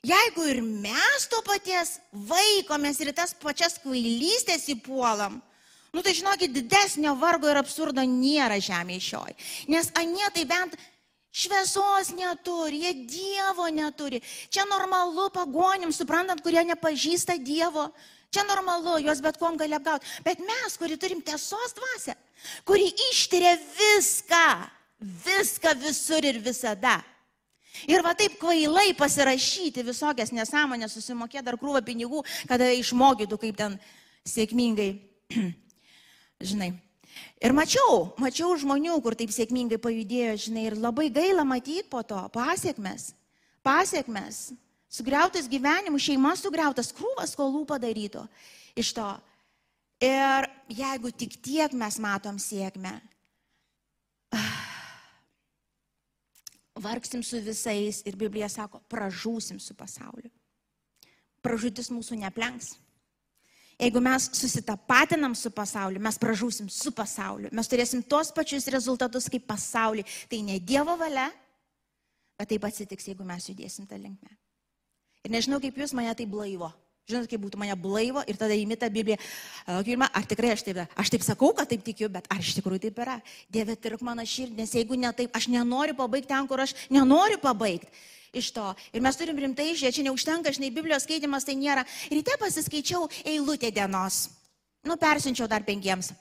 jeigu 0.06 0.46
ir 0.50 0.62
mes 0.66 1.30
to 1.30 1.42
paties 1.46 1.98
vaikomės 2.12 3.02
ir 3.02 3.14
tas 3.18 3.34
pačias 3.38 3.80
kvailystės 3.82 4.68
įpuolam, 4.76 5.40
Nu 5.92 6.02
tai 6.02 6.14
žinokit, 6.16 6.54
didesnio 6.56 7.18
vargo 7.20 7.50
ir 7.52 7.60
absurdo 7.60 8.04
nėra 8.08 8.62
žemėje 8.64 9.04
šioj. 9.10 9.36
Nes 9.74 9.90
anie 10.00 10.28
tai 10.32 10.46
bent 10.48 10.78
šviesos 11.36 12.14
neturi, 12.16 12.80
jie 12.86 12.94
Dievo 13.12 13.68
neturi. 13.68 14.22
Čia 14.48 14.64
normalu 14.70 15.28
pagonim, 15.36 15.92
suprantant, 15.92 16.40
kurie 16.44 16.64
nepažįsta 16.70 17.36
Dievo. 17.44 17.90
Čia 18.32 18.46
normalu, 18.48 19.02
juos 19.04 19.20
bet 19.20 19.36
kom 19.36 19.58
gali 19.60 19.76
apgauti. 19.76 20.08
Bet 20.24 20.40
mes, 20.40 20.78
kuri 20.80 20.96
turim 20.96 21.20
tiesos 21.20 21.76
dvasę, 21.76 22.16
kuri 22.64 22.88
ištiria 23.12 23.58
viską, 23.60 24.46
viską 25.26 25.74
visur 25.82 26.24
ir 26.24 26.40
visada. 26.40 27.02
Ir 27.92 28.04
va 28.06 28.14
taip 28.16 28.38
kvailai 28.40 28.94
pasirašyti 28.96 29.84
visokias 29.84 30.32
nesąmonės, 30.32 30.96
susimokėti 30.96 31.44
dar 31.44 31.60
krūvą 31.60 31.84
pinigų, 31.84 32.24
kada 32.48 32.70
išmokytų, 32.80 33.40
kaip 33.44 33.60
ten 33.60 33.76
sėkmingai 34.28 34.90
žinai. 36.46 36.72
Ir 37.42 37.54
mačiau, 37.58 38.12
mačiau 38.22 38.54
žmonių, 38.60 38.96
kur 39.04 39.16
taip 39.18 39.34
sėkmingai 39.34 39.80
pajudėjo, 39.82 40.36
žinai, 40.48 40.68
ir 40.70 40.78
labai 40.80 41.10
gaila 41.14 41.44
matyti 41.48 41.84
po 41.90 42.04
to 42.06 42.20
pasiekmes, 42.34 43.12
pasiekmes, 43.66 44.52
sugriautas 44.92 45.50
gyvenimus, 45.52 46.06
šeimas 46.06 46.44
sugriautas, 46.46 46.92
krūvas 46.96 47.34
skolų 47.36 47.66
padaryto 47.70 48.28
iš 48.78 48.94
to. 48.98 49.10
Ir 50.02 50.48
jeigu 50.72 51.12
tik 51.14 51.36
tiek 51.46 51.74
mes 51.78 52.00
matom 52.02 52.40
sėkmę, 52.42 52.94
vargsim 56.86 57.26
su 57.26 57.42
visais 57.44 58.02
ir 58.06 58.18
Biblija 58.18 58.50
sako, 58.50 58.82
pražūsim 58.90 59.60
su 59.62 59.76
pasauliu. 59.78 60.32
Pražūtis 61.42 61.90
mūsų 61.94 62.22
neplenks. 62.22 62.76
Jeigu 63.82 64.02
mes 64.04 64.28
susitapatinam 64.38 65.34
su 65.34 65.50
pasauliu, 65.50 66.02
mes 66.06 66.20
pražūsim 66.22 66.68
su 66.70 66.92
pasauliu. 66.94 67.50
Mes 67.50 67.70
turėsim 67.70 68.04
tos 68.06 68.30
pačius 68.36 68.70
rezultatus 68.70 69.26
kaip 69.32 69.48
pasauliu. 69.50 70.06
Tai 70.30 70.42
ne 70.46 70.60
Dievo 70.62 70.94
valia, 71.00 71.32
bet 72.38 72.52
taip 72.54 72.68
atsitiks, 72.70 73.10
jeigu 73.10 73.26
mes 73.26 73.50
judėsim 73.50 73.90
tą 73.90 73.98
linkmę. 73.98 74.38
Ir 75.26 75.34
nežinau, 75.34 75.58
kaip 75.64 75.82
jūs 75.82 75.96
mane 75.98 76.14
tai 76.18 76.30
blaivo. 76.30 76.70
Žinot, 77.10 77.26
kaip 77.32 77.42
būtų 77.42 77.58
mane 77.58 77.74
blaivo 77.82 78.22
ir 78.30 78.38
tada 78.38 78.54
įmita 78.54 78.86
Biblija. 78.94 79.18
Ar 79.66 80.30
tikrai 80.30 80.54
aš 80.54 80.68
taip, 80.68 80.84
aš 80.94 81.16
taip 81.16 81.26
sakau, 81.26 81.50
kad 81.58 81.70
taip 81.74 81.82
tikiu, 81.86 82.10
bet 82.14 82.30
ar 82.30 82.38
iš 82.38 82.54
tikrųjų 82.60 82.86
taip 82.86 83.02
yra? 83.02 83.18
Dieve, 83.50 83.74
tirk 83.82 84.06
mano 84.06 84.22
širdį, 84.22 84.62
nes 84.62 84.78
jeigu 84.78 84.94
ne 84.94 85.10
taip, 85.18 85.34
aš 85.34 85.50
nenoriu 85.50 85.98
pabaigti 85.98 86.30
ten, 86.30 86.46
kur 86.50 86.62
aš 86.62 86.78
nenoriu 86.94 87.42
pabaigti 87.42 87.90
iš 88.34 88.52
to. 88.56 88.66
Ir 88.96 89.04
mes 89.04 89.18
turim 89.20 89.40
rimtai 89.40 89.72
žiūrėti, 89.74 90.00
čia 90.00 90.06
neužtenka, 90.08 90.54
žinai, 90.56 90.72
Biblijos 90.74 91.06
skaitimas 91.06 91.48
tai 91.48 91.58
nėra. 91.60 91.84
Ryte 92.12 92.38
pasiskaičiau 92.40 93.10
eilutę 93.28 93.72
dienos. 93.76 94.30
Nu, 94.88 94.98
persinčiau 94.98 95.50
dar 95.52 95.66
penkiems. 95.68 96.12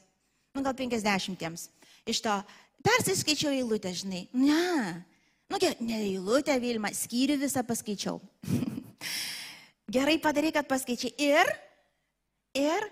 Nu, 0.54 0.64
gal 0.66 0.74
penkisdešimtiems. 0.76 1.68
Iš 2.10 2.22
to. 2.24 2.34
Persiskaičiau 2.84 3.52
eilutę, 3.54 3.92
žinai. 3.94 4.26
Ne. 4.32 5.04
Nu, 5.50 5.58
ne 5.84 5.98
eilutę, 6.00 6.54
Vilma, 6.62 6.92
skyrių 6.94 7.38
visą 7.40 7.62
paskaičiau. 7.66 8.20
Gerai 9.94 10.18
padarai, 10.22 10.52
kad 10.54 10.68
paskaičiai. 10.70 11.14
Ir, 11.18 11.52
ir, 12.58 12.86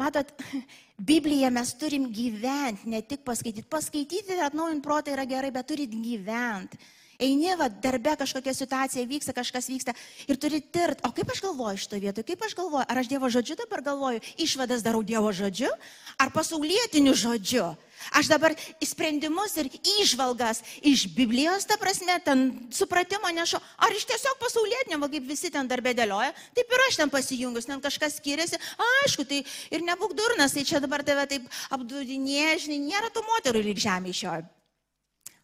matot, 0.00 0.32
Bibliją 1.12 1.50
mes 1.50 1.72
turim 1.80 2.10
gyventi, 2.14 2.90
ne 2.92 3.00
tik 3.02 3.24
paskaityti. 3.26 3.68
Paskaityti 3.68 4.36
ir 4.36 4.44
atnaujinti 4.46 4.84
protą 4.84 5.14
yra 5.16 5.24
gerai, 5.28 5.50
bet 5.54 5.70
turit 5.72 5.90
gyventi. 5.90 6.78
Eini, 7.22 7.52
va, 7.58 7.68
darbe 7.70 8.16
kažkokia 8.18 8.54
situacija 8.56 9.06
vyksta, 9.06 9.34
kažkas 9.36 9.68
vyksta 9.70 9.94
ir 10.26 10.38
turi 10.42 10.58
tirt, 10.60 11.04
o 11.06 11.12
kaip 11.14 11.30
aš 11.30 11.42
galvoju 11.44 11.78
šito 11.78 12.00
vietoje, 12.02 12.26
kaip 12.32 12.42
aš 12.42 12.56
galvoju, 12.58 12.86
ar 12.88 12.98
aš 12.98 13.10
Dievo 13.12 13.30
žodžiu 13.30 13.54
dabar 13.60 13.84
galvoju, 13.86 14.22
išvadas 14.42 14.82
darau 14.82 15.04
Dievo 15.06 15.30
žodžiu, 15.30 15.70
ar 16.18 16.32
pasaulietiniu 16.34 17.14
žodžiu. 17.14 17.72
Aš 18.10 18.26
dabar 18.26 18.54
sprendimus 18.82 19.54
ir 19.62 19.68
išvalgas 20.02 20.64
iš 20.82 21.04
Biblijos, 21.14 21.62
ta 21.70 21.76
prasme, 21.78 22.16
ten 22.24 22.48
supratimo 22.74 23.30
nešu, 23.30 23.60
ar 23.78 23.94
iš 23.94 24.08
tiesiog 24.10 24.40
pasaulietinio, 24.42 24.98
va 24.98 25.10
kaip 25.12 25.28
visi 25.28 25.52
ten 25.54 25.70
darbė 25.70 25.94
dėlioja, 25.94 26.32
taip 26.56 26.74
ir 26.74 26.82
aš 26.88 26.98
ten 26.98 27.12
pasijungus, 27.12 27.68
ten 27.70 27.84
kažkas 27.84 28.18
skiriasi, 28.18 28.58
aišku, 29.04 29.28
tai 29.28 29.44
ir 29.70 29.86
nebūk 29.86 30.16
durnas, 30.18 30.56
tai 30.56 30.66
čia 30.66 30.82
dabar 30.82 31.06
tave 31.06 31.28
taip 31.30 31.46
apdudinė, 31.70 32.56
žinai, 32.64 32.80
nėra 32.88 33.12
tų 33.14 33.22
moterų 33.28 33.62
lyg 33.68 33.78
žemė 33.78 34.16
jo. 34.16 34.34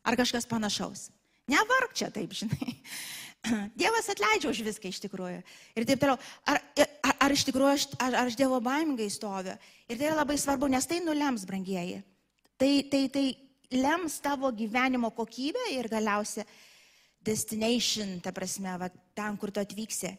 Ar 0.08 0.16
kažkas 0.18 0.49
panašaus. 0.49 1.12
Nevark 1.49 1.97
čia 1.97 2.11
taip, 2.12 2.35
žinai. 2.37 2.76
Dievas 3.81 4.09
atleidžia 4.12 4.50
už 4.50 4.61
viską 4.67 4.90
iš 4.90 5.00
tikrųjų. 5.07 5.40
Ir 5.78 5.88
taip 5.88 6.02
toliau. 6.02 6.19
Ar, 6.49 6.61
ar, 6.76 7.14
ar 7.26 7.35
iš 7.35 7.47
tikrųjų 7.49 7.73
aš, 7.73 7.88
ar, 7.97 8.17
ar 8.23 8.31
aš 8.31 8.37
Dievo 8.38 8.61
baimingai 8.64 9.09
stoviu? 9.12 9.57
Ir 9.88 9.97
tai 9.97 10.11
yra 10.11 10.19
labai 10.21 10.37
svarbu, 10.40 10.69
nes 10.71 10.88
tai 10.88 11.00
nulems, 11.05 11.47
brangieji. 11.49 12.02
Tai, 12.59 12.73
tai, 12.93 13.02
tai 13.14 13.26
lems 13.73 14.19
tavo 14.25 14.50
gyvenimo 14.52 15.12
kokybę 15.17 15.71
ir 15.76 15.88
galiausia 15.93 16.45
destination, 17.25 18.19
ta 18.25 18.33
prasme, 18.33 18.75
va, 18.81 18.88
ten, 19.17 19.37
kur 19.40 19.52
tu 19.52 19.62
atvyksi. 19.62 20.12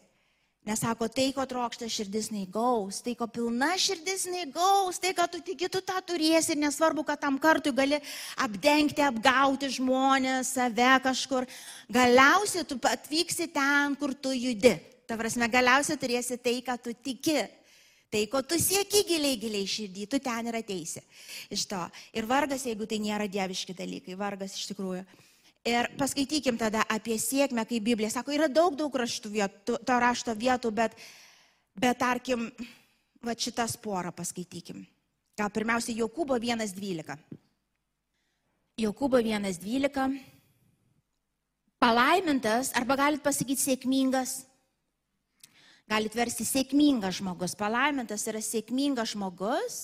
Nes 0.60 0.76
sako, 0.82 1.06
tai, 1.08 1.30
ko 1.32 1.40
trokšta 1.48 1.86
širdis 1.88 2.26
neįgaus, 2.34 2.98
tai, 3.00 3.14
ko 3.16 3.24
pilna 3.32 3.70
širdis 3.80 4.26
neįgaus, 4.28 4.98
tai, 5.00 5.14
ką 5.16 5.24
tu 5.32 5.38
tiki, 5.44 5.70
tu 5.72 5.80
tą 5.80 5.96
turėsi 6.04 6.52
ir 6.52 6.60
nesvarbu, 6.60 7.04
kad 7.08 7.22
tam 7.22 7.38
kartui 7.40 7.72
gali 7.72 7.96
apdengti, 8.36 9.00
apgauti 9.00 9.70
žmonės, 9.72 10.52
save 10.58 10.90
kažkur. 11.06 11.48
Galiausiai 11.88 12.66
tu 12.68 12.76
atvyksi 12.90 13.48
ten, 13.54 13.96
kur 13.96 14.12
tu 14.12 14.34
judi. 14.36 14.74
Ta 15.08 15.16
prasme, 15.16 15.48
galiausiai 15.48 15.96
turėsi 15.98 16.36
tai, 16.36 16.58
ką 16.66 16.76
tu 16.84 16.92
tiki. 16.92 17.40
Tai, 18.12 18.20
ko 18.28 18.44
tu 18.44 18.60
sieki 18.60 19.04
giliai, 19.08 19.40
giliai 19.40 19.64
širdį, 19.70 20.06
tu 20.12 20.20
ten 20.20 20.52
ir 20.52 20.60
ateisi. 20.60 21.00
Iš 21.54 21.64
to. 21.72 21.80
Ir 22.12 22.28
vargas, 22.28 22.68
jeigu 22.68 22.84
tai 22.90 23.00
nėra 23.00 23.30
dieviški 23.30 23.72
dalykai, 23.80 24.18
vargas 24.18 24.60
iš 24.60 24.68
tikrųjų. 24.74 25.06
Ir 25.68 25.90
paskaitykim 26.00 26.56
tada 26.56 26.86
apie 26.88 27.18
sėkmę, 27.20 27.66
kaip 27.68 27.84
Biblija 27.84 28.08
sako, 28.14 28.32
yra 28.32 28.48
daug, 28.48 28.78
daug 28.78 28.94
raštų 28.96 29.32
vietų, 29.34 29.76
to 29.84 29.98
rašto 30.00 30.32
vietų, 30.32 30.70
bet, 30.72 30.94
bet 31.76 31.98
tarkim, 32.00 32.46
va 33.20 33.34
šitas 33.36 33.76
porą 33.76 34.12
paskaitykim. 34.16 34.86
Gal 35.36 35.52
pirmiausia, 35.52 35.92
Jokūbo 35.96 36.38
1.12. 36.40 37.16
Jokūbo 38.80 39.20
1.12. 39.20 40.08
Palaimintas, 41.80 42.72
arba 42.76 42.96
galit 42.96 43.22
pasakyti 43.24 43.60
sėkmingas, 43.60 44.34
galit 45.88 46.16
versti 46.16 46.44
sėkmingas 46.48 47.20
žmogus. 47.20 47.56
Palaimintas 47.56 48.24
yra 48.32 48.40
sėkmingas 48.44 49.12
žmogus, 49.12 49.78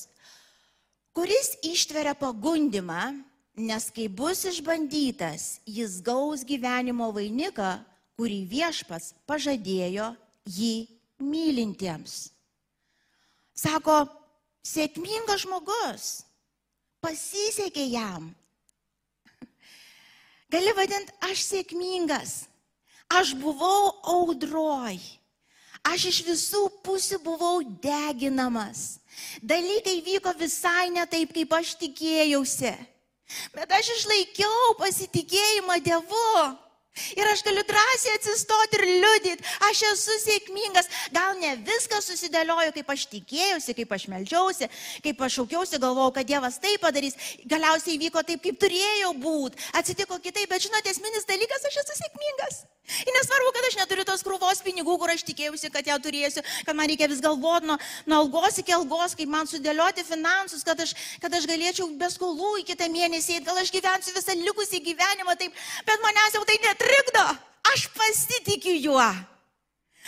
kuris 1.17 1.55
ištveria 1.65 2.17
pagundimą 2.17 3.13
nes 3.57 3.89
kai 3.91 4.07
bus 4.09 4.45
išbandytas, 4.45 5.61
jis 5.65 6.01
gaus 6.05 6.45
gyvenimo 6.45 7.09
vainiką, 7.17 7.81
kurį 8.17 8.45
viešpas 8.49 9.15
pažadėjo 9.29 10.13
jį 10.45 10.87
mylintiems. 11.25 12.29
Sako, 13.57 14.05
sėkmingas 14.61 15.47
žmogus, 15.47 16.09
pasisekė 17.01 17.87
jam. 17.89 18.29
Gali 20.53 20.73
vadinti, 20.77 21.15
aš 21.25 21.43
sėkmingas, 21.49 22.35
aš 23.09 23.33
buvau 23.41 23.97
audroj, 24.13 25.01
aš 25.89 26.05
iš 26.13 26.21
visų 26.29 26.63
pusių 26.85 27.19
buvau 27.25 27.65
deginamas. 27.65 29.01
Dalykai 29.41 29.97
vyko 30.05 30.37
visai 30.37 30.93
ne 30.93 31.07
taip, 31.09 31.33
kaip 31.33 31.57
aš 31.57 31.73
tikėjausi. 31.81 32.75
Bet 33.55 33.73
aš 33.75 33.91
išlaikiau 33.97 34.77
pasitikėjimą 34.79 35.81
Dievu. 35.83 36.66
Ir 37.17 37.29
aš 37.29 37.43
galiu 37.47 37.65
drąsiai 37.69 38.15
atsistoti 38.17 38.79
ir 38.79 38.85
liudyti, 39.03 39.45
aš 39.69 39.83
esu 39.93 40.17
sėkmingas. 40.23 40.89
Gal 41.15 41.37
ne 41.41 41.55
viskas 41.67 42.09
susidėliojo, 42.09 42.73
kaip 42.77 42.93
aš 42.95 43.07
tikėjausi, 43.13 43.77
kaip 43.81 43.93
aš 43.97 44.07
melžiausi, 44.13 44.71
kaip 45.05 45.27
aš 45.27 45.41
šaukiausi, 45.41 45.83
galvojau, 45.83 46.15
kad 46.17 46.29
Dievas 46.29 46.61
tai 46.63 46.77
padarys. 46.83 47.19
Galiausiai 47.45 48.01
vyko 48.01 48.25
taip, 48.27 48.41
kaip 48.47 48.63
turėjo 48.65 49.13
būti. 49.21 49.61
Atsitiko 49.77 50.21
kitaip, 50.25 50.49
bet 50.51 50.65
žinote, 50.65 50.95
esminis 50.95 51.29
dalykas, 51.29 51.69
aš 51.69 51.83
esu 51.85 52.01
sėkmingas. 52.01 52.65
Ir 52.87 53.15
nesvarbu, 53.17 53.51
kad 53.51 53.65
aš 53.67 53.77
neturiu 53.81 54.05
tos 54.07 54.23
krūvos 54.23 54.61
pinigų, 54.63 54.95
kur 55.01 55.11
aš 55.11 55.25
tikėjausi, 55.27 55.71
kad 55.75 55.89
ją 55.91 55.97
turėsiu, 56.03 56.43
kad 56.63 56.77
man 56.79 56.87
reikia 56.87 57.09
vis 57.11 57.19
galvoti 57.25 57.67
nuo, 57.67 57.77
nuo 58.07 58.21
algos 58.23 58.61
iki 58.63 58.75
algos, 58.77 59.17
kaip 59.19 59.31
man 59.33 59.51
sudėlioti 59.51 60.05
finansus, 60.07 60.63
kad 60.67 60.79
aš, 60.85 60.93
kad 61.23 61.35
aš 61.35 61.49
galėčiau 61.51 61.89
be 61.99 62.07
skolų 62.13 62.53
į 62.63 62.67
kitą 62.71 62.87
mėnesį, 62.93 63.41
gal 63.49 63.59
aš 63.59 63.73
gyvensiu 63.75 64.15
visą 64.15 64.37
likusį 64.39 64.85
gyvenimą 64.87 65.35
taip, 65.41 65.59
bet 65.89 66.05
manęs 66.05 66.39
jau 66.39 66.45
tai 66.47 66.61
netrikdo. 66.87 67.25
Aš 67.75 67.89
pasitikiu 67.91 68.79
juo. 68.81 69.15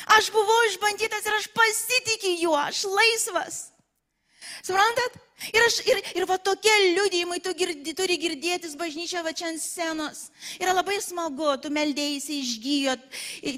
Aš 0.07 0.31
buvau 0.31 0.61
išbandytas 0.71 1.27
ir 1.27 1.35
aš 1.35 1.49
pasitikiu 1.51 2.37
juo, 2.39 2.57
aš 2.57 2.85
laisvas. 2.87 3.57
Suprantat? 4.63 5.17
Ir, 5.55 5.63
aš, 5.63 5.77
ir, 5.87 5.99
ir 6.19 6.25
va 6.27 6.35
tokie 6.39 6.73
liudijimai 6.97 7.39
tu 7.43 7.53
girdi, 7.55 7.93
turi 7.95 8.17
girdėtis 8.19 8.75
bažnyčia 8.79 9.23
va 9.23 9.31
čia 9.31 9.53
ant 9.53 9.63
scenos. 9.63 10.25
Yra 10.59 10.75
labai 10.75 10.97
smagu, 11.03 11.53
tu 11.63 11.71
meldėjai 11.71 12.39
išgyjot, 12.39 13.05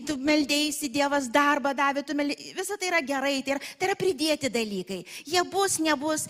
tu 0.08 0.16
meldėjai 0.20 0.90
Dievas 0.92 1.30
darbą 1.32 1.72
davė, 1.76 2.04
meldėjai, 2.04 2.52
visa 2.56 2.76
tai 2.76 2.90
yra 2.90 3.00
gerai, 3.00 3.38
tai 3.44 3.56
yra, 3.56 3.64
tai 3.80 3.88
yra 3.88 3.96
pridėti 3.96 4.52
dalykai. 4.52 5.00
Jie 5.24 5.44
bus, 5.48 5.78
nebus, 5.80 6.28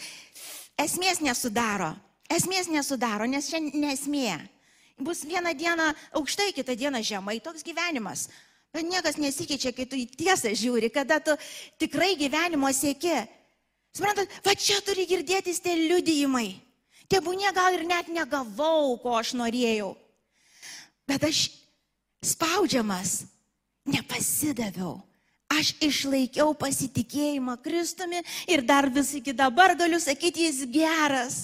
esmės 0.79 1.19
nesudaro. 1.23 1.97
Esmės 2.31 2.71
nesudaro, 2.71 3.27
nes 3.27 3.51
čia 3.51 3.59
nesmė. 3.59 4.39
Bus 5.01 5.25
vieną 5.25 5.55
dieną 5.57 5.91
aukštai, 6.13 6.53
kitą 6.53 6.77
dieną 6.77 7.03
žemai, 7.03 7.41
toks 7.41 7.65
gyvenimas. 7.65 8.29
Bet 8.71 8.87
niekas 8.87 9.17
nesikeičia, 9.19 9.73
kai 9.75 9.87
tu 9.89 9.99
į 9.99 10.07
tiesą 10.15 10.53
žiūri, 10.55 10.93
kada 10.95 11.19
tu 11.25 11.35
tikrai 11.81 12.15
gyvenimo 12.21 12.71
sieki. 12.71 13.25
Suprantat, 13.97 14.31
va 14.47 14.55
čia 14.55 14.79
turi 14.87 15.09
girdėtis 15.11 15.59
tie 15.65 15.75
liudijimai. 15.75 16.61
Tebūnė 17.11 17.51
gal 17.57 17.75
ir 17.75 17.89
net 17.89 18.13
negavau, 18.13 18.95
ko 19.03 19.17
aš 19.19 19.33
norėjau. 19.35 19.97
Bet 21.11 21.25
aš 21.27 21.49
spaudžiamas, 22.23 23.25
nepasidaviau. 23.89 25.01
Aš 25.51 25.73
išlaikiau 25.83 26.53
pasitikėjimą 26.55 27.57
Kristumi 27.65 28.21
ir 28.47 28.63
dar 28.63 28.87
vis 28.87 29.17
iki 29.19 29.35
dabar 29.35 29.75
galiu 29.75 29.99
sakyti, 29.99 30.47
jis 30.47 30.63
geras. 30.71 31.41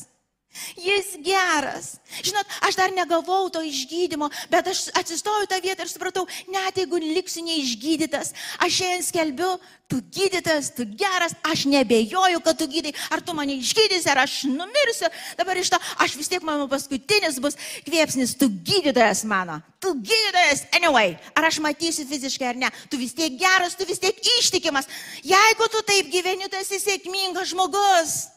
Jis 0.77 1.17
geras. 1.25 1.97
Žinot, 2.23 2.47
aš 2.69 2.77
dar 2.79 2.93
negavau 2.95 3.49
to 3.53 3.63
išgydymo, 3.67 4.29
bet 4.53 4.69
aš 4.71 4.87
atsistojau 4.97 5.49
tą 5.51 5.59
vietą 5.65 5.85
ir 5.85 5.91
supratau, 5.91 6.27
net 6.53 6.79
jeigu 6.79 7.01
liksiu 7.03 7.45
neišgydytas, 7.47 8.33
aš 8.63 8.79
šiandien 8.79 9.07
skelbiu, 9.07 9.57
tu 9.91 10.01
gydytas, 10.11 10.73
tu 10.75 10.87
geras, 10.99 11.35
aš 11.47 11.67
nebejoju, 11.71 12.41
kad 12.45 12.59
tu 12.59 12.67
gydai, 12.71 12.95
ar 13.11 13.23
tu 13.23 13.35
mane 13.37 13.57
išgydysi, 13.61 14.09
ar 14.11 14.23
aš 14.25 14.37
numirsiu. 14.51 15.11
Dabar 15.39 15.59
iš 15.59 15.71
to, 15.75 15.81
aš 16.03 16.17
vis 16.19 16.31
tiek 16.31 16.47
mano 16.47 16.67
paskutinis 16.71 17.41
bus 17.43 17.59
kvėpsnis, 17.87 18.37
tu 18.39 18.51
gydytojas 18.51 19.25
mano, 19.29 19.61
tu 19.83 19.95
gydytojas, 19.95 20.67
anyway, 20.79 21.15
ar 21.39 21.51
aš 21.51 21.61
matysiu 21.65 22.07
fiziškai 22.09 22.53
ar 22.53 22.63
ne, 22.67 22.71
tu 22.91 22.99
vis 23.01 23.15
tiek 23.15 23.39
geras, 23.39 23.79
tu 23.79 23.87
vis 23.87 24.03
tiek 24.03 24.19
ištikimas. 24.39 24.91
Jeigu 25.27 25.71
tu 25.71 25.83
taip 25.87 26.11
gyveni, 26.11 26.51
tu 26.51 26.59
esi 26.59 26.83
sėkmingas 26.83 27.55
žmogus. 27.55 28.36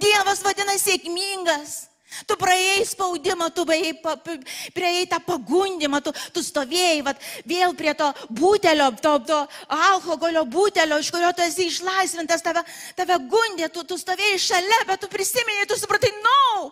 Dievas 0.00 0.42
vadina 0.44 0.76
sėkmingas. 0.78 1.82
Tu 2.28 2.36
praėjai 2.38 2.84
spaudimą, 2.86 3.48
tu 3.50 3.64
prieėjai 3.66 5.06
tą 5.10 5.18
pagundimą, 5.26 5.98
tu, 6.04 6.12
tu 6.30 6.44
stovėjai 6.46 7.00
vat, 7.08 7.22
vėl 7.48 7.74
prie 7.74 7.90
to 7.98 8.06
būtelio, 8.30 8.92
to, 9.02 9.16
to 9.26 9.38
alkoholio 9.74 10.44
būtelio, 10.46 11.00
iš 11.02 11.10
kurio 11.10 11.32
tu 11.34 11.42
esi 11.42 11.66
išlaisvintas, 11.72 12.44
tave, 12.44 12.62
tave 12.94 13.18
gundė, 13.32 13.66
tu, 13.74 13.82
tu 13.88 13.98
stovėjai 13.98 14.38
šalia, 14.46 14.78
bet 14.92 15.02
tu 15.02 15.10
prisimeni, 15.10 15.66
tu 15.66 15.78
supratai, 15.80 16.12
no. 16.22 16.70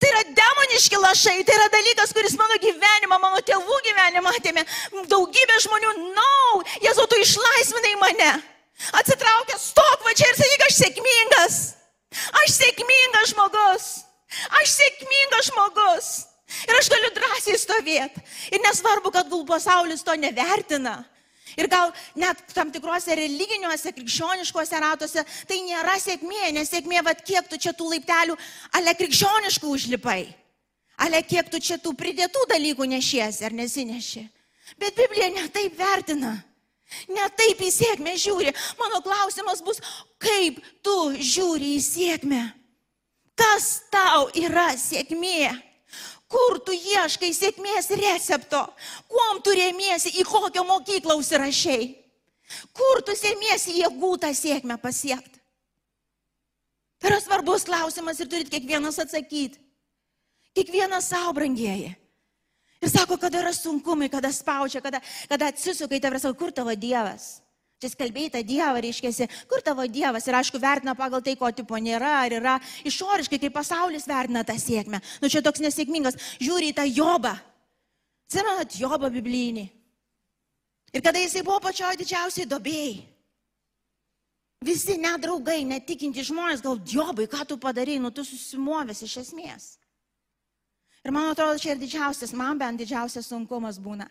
Tai 0.00 0.08
yra 0.10 0.24
demoniški 0.40 0.98
lašai, 0.98 1.36
tai 1.46 1.58
yra 1.58 1.68
dalykas, 1.70 2.16
kuris 2.16 2.38
mano 2.40 2.56
gyvenimą, 2.64 3.20
mano 3.22 3.44
tėvų 3.46 3.76
gyvenimą 3.90 4.32
atėmė. 4.40 4.64
Daugybė 5.12 5.60
žmonių, 5.66 5.92
no, 6.16 6.64
Jėzau, 6.82 7.06
tu 7.12 7.20
išlaisvinai 7.22 7.92
mane. 8.00 8.32
Atsitraukęs, 8.98 9.68
stok 9.76 10.02
va 10.02 10.16
čia 10.16 10.32
ir 10.32 10.40
sakyk, 10.40 10.66
aš 10.66 10.80
sėkmingas. 10.80 11.60
Aš 12.42 12.58
sėkmingas 12.58 13.32
žmogus. 13.32 13.88
Aš 14.60 14.76
sėkmingas 14.78 15.48
žmogus. 15.50 16.10
Ir 16.68 16.76
aš 16.76 16.90
galiu 16.92 17.10
drąsiai 17.16 17.58
stovėti. 17.60 18.22
Ir 18.52 18.60
nesvarbu, 18.64 19.12
kad 19.14 19.30
pasaulis 19.48 20.04
to 20.04 20.14
nevertina. 20.20 21.00
Ir 21.56 21.68
gal 21.68 21.90
net 22.16 22.38
tam 22.54 22.70
tikrose 22.72 23.12
religiniuose, 23.16 23.92
krikščioniškuose 23.92 24.78
ratuose 24.80 25.24
tai 25.48 25.58
nėra 25.66 25.98
sėkmė, 26.00 26.52
nes 26.56 26.70
sėkmė, 26.72 27.02
vad 27.04 27.20
kiek 27.24 27.48
tu 27.48 27.58
čia 27.60 27.74
tų 27.76 27.90
laiptelių, 27.92 28.36
ale 28.72 28.94
krikščioniškų 28.96 29.72
užlipai. 29.76 30.22
Ale 31.02 31.20
kiek 31.26 31.50
tu 31.52 31.60
čia 31.60 31.76
tų 31.82 31.92
pridėtų 31.98 32.46
dalykų 32.48 32.86
nešiesi 32.88 33.44
ar 33.44 33.56
nesineši. 33.56 34.24
Bet 34.80 34.96
Biblija 34.96 35.28
netaip 35.34 35.76
vertina. 35.76 36.38
Ne 37.12 37.26
taip 37.38 37.60
į 37.62 37.70
sėkmę 37.72 38.14
žiūri. 38.20 38.52
Mano 38.80 39.00
klausimas 39.04 39.62
bus, 39.64 39.80
kaip 40.22 40.60
tu 40.84 40.96
žiūri 41.16 41.76
į 41.76 41.84
sėkmę? 41.84 42.42
Kas 43.38 43.82
tau 43.92 44.28
yra 44.36 44.72
sėkmė? 44.78 45.50
Kur 46.32 46.60
tu 46.64 46.72
ieškai 46.72 47.32
sėkmės 47.36 47.90
recepto? 47.98 48.62
Kuom 49.10 49.42
tu 49.44 49.52
remiesi, 49.56 50.14
į 50.16 50.24
kokią 50.24 50.64
mokyklą 50.64 51.18
užsirašiai? 51.20 51.90
Kur 52.76 53.02
tu 53.04 53.16
sėmiesi 53.16 53.78
jėgų 53.80 54.14
tą 54.22 54.32
sėkmę 54.36 54.78
pasiekti? 54.80 55.40
Tai 57.02 57.10
yra 57.10 57.18
svarbus 57.18 57.66
klausimas 57.66 58.20
ir 58.22 58.28
turit 58.30 58.50
kiekvienas 58.52 59.00
atsakyti. 59.02 59.58
Kiekvienas 60.54 61.08
savo 61.10 61.32
brangieji. 61.34 61.96
Ir 62.82 62.90
sako, 62.90 63.16
kada 63.16 63.38
yra 63.44 63.52
sunkumai, 63.54 64.10
kada 64.10 64.32
spaudžia, 64.34 64.82
kada, 64.82 64.98
kada 65.30 65.52
atsisukai, 65.52 66.00
tavai 66.02 66.18
sako, 66.18 66.34
kur 66.38 66.50
tavo 66.54 66.74
Dievas? 66.74 67.38
Čia 67.82 67.90
skalbėjai 67.90 68.30
tą 68.30 68.40
Dievą, 68.46 68.78
reiškia, 68.82 69.26
kur 69.50 69.62
tavo 69.62 69.82
Dievas 69.90 70.26
ir 70.26 70.36
aišku 70.38 70.58
vertina 70.62 70.94
pagal 70.94 71.22
tai, 71.22 71.34
ko 71.38 71.50
tipo 71.50 71.78
nėra, 71.82 72.12
ar 72.26 72.34
yra 72.38 72.56
išoriškai, 72.86 73.40
kaip 73.42 73.54
pasaulis 73.56 74.06
vertina 74.06 74.44
tą 74.46 74.54
sėkmę. 74.54 75.00
Nu 75.22 75.30
čia 75.30 75.42
toks 75.42 75.62
nesėkmingas, 75.62 76.18
žiūri 76.38 76.70
į 76.70 76.76
tą 76.78 76.86
Jobą. 76.86 77.34
Atsimenat, 78.30 78.78
Jobą 78.78 79.10
biblinį. 79.10 79.66
Ir 80.94 81.02
kada 81.02 81.18
jisai 81.22 81.42
buvo 81.42 81.58
pačioje 81.64 81.98
didžiausiai 82.04 82.46
dobėjai. 82.46 83.00
Visi 84.62 84.94
nedraugai, 85.02 85.64
netikinti 85.66 86.22
žmonės, 86.22 86.62
gal 86.62 86.78
Jobai, 86.86 87.26
ką 87.26 87.42
tu 87.50 87.58
padarai, 87.58 87.98
nu 87.98 88.12
tu 88.14 88.22
susimovęs 88.22 89.02
iš 89.08 89.16
esmės. 89.24 89.72
Ir 91.02 91.10
man 91.14 91.32
atrodo, 91.32 91.58
čia 91.58 91.74
ir 91.74 91.80
didžiausias, 91.82 92.34
man 92.38 92.58
bent 92.60 92.78
didžiausias 92.78 93.26
sunkumas 93.26 93.80
būna. 93.82 94.06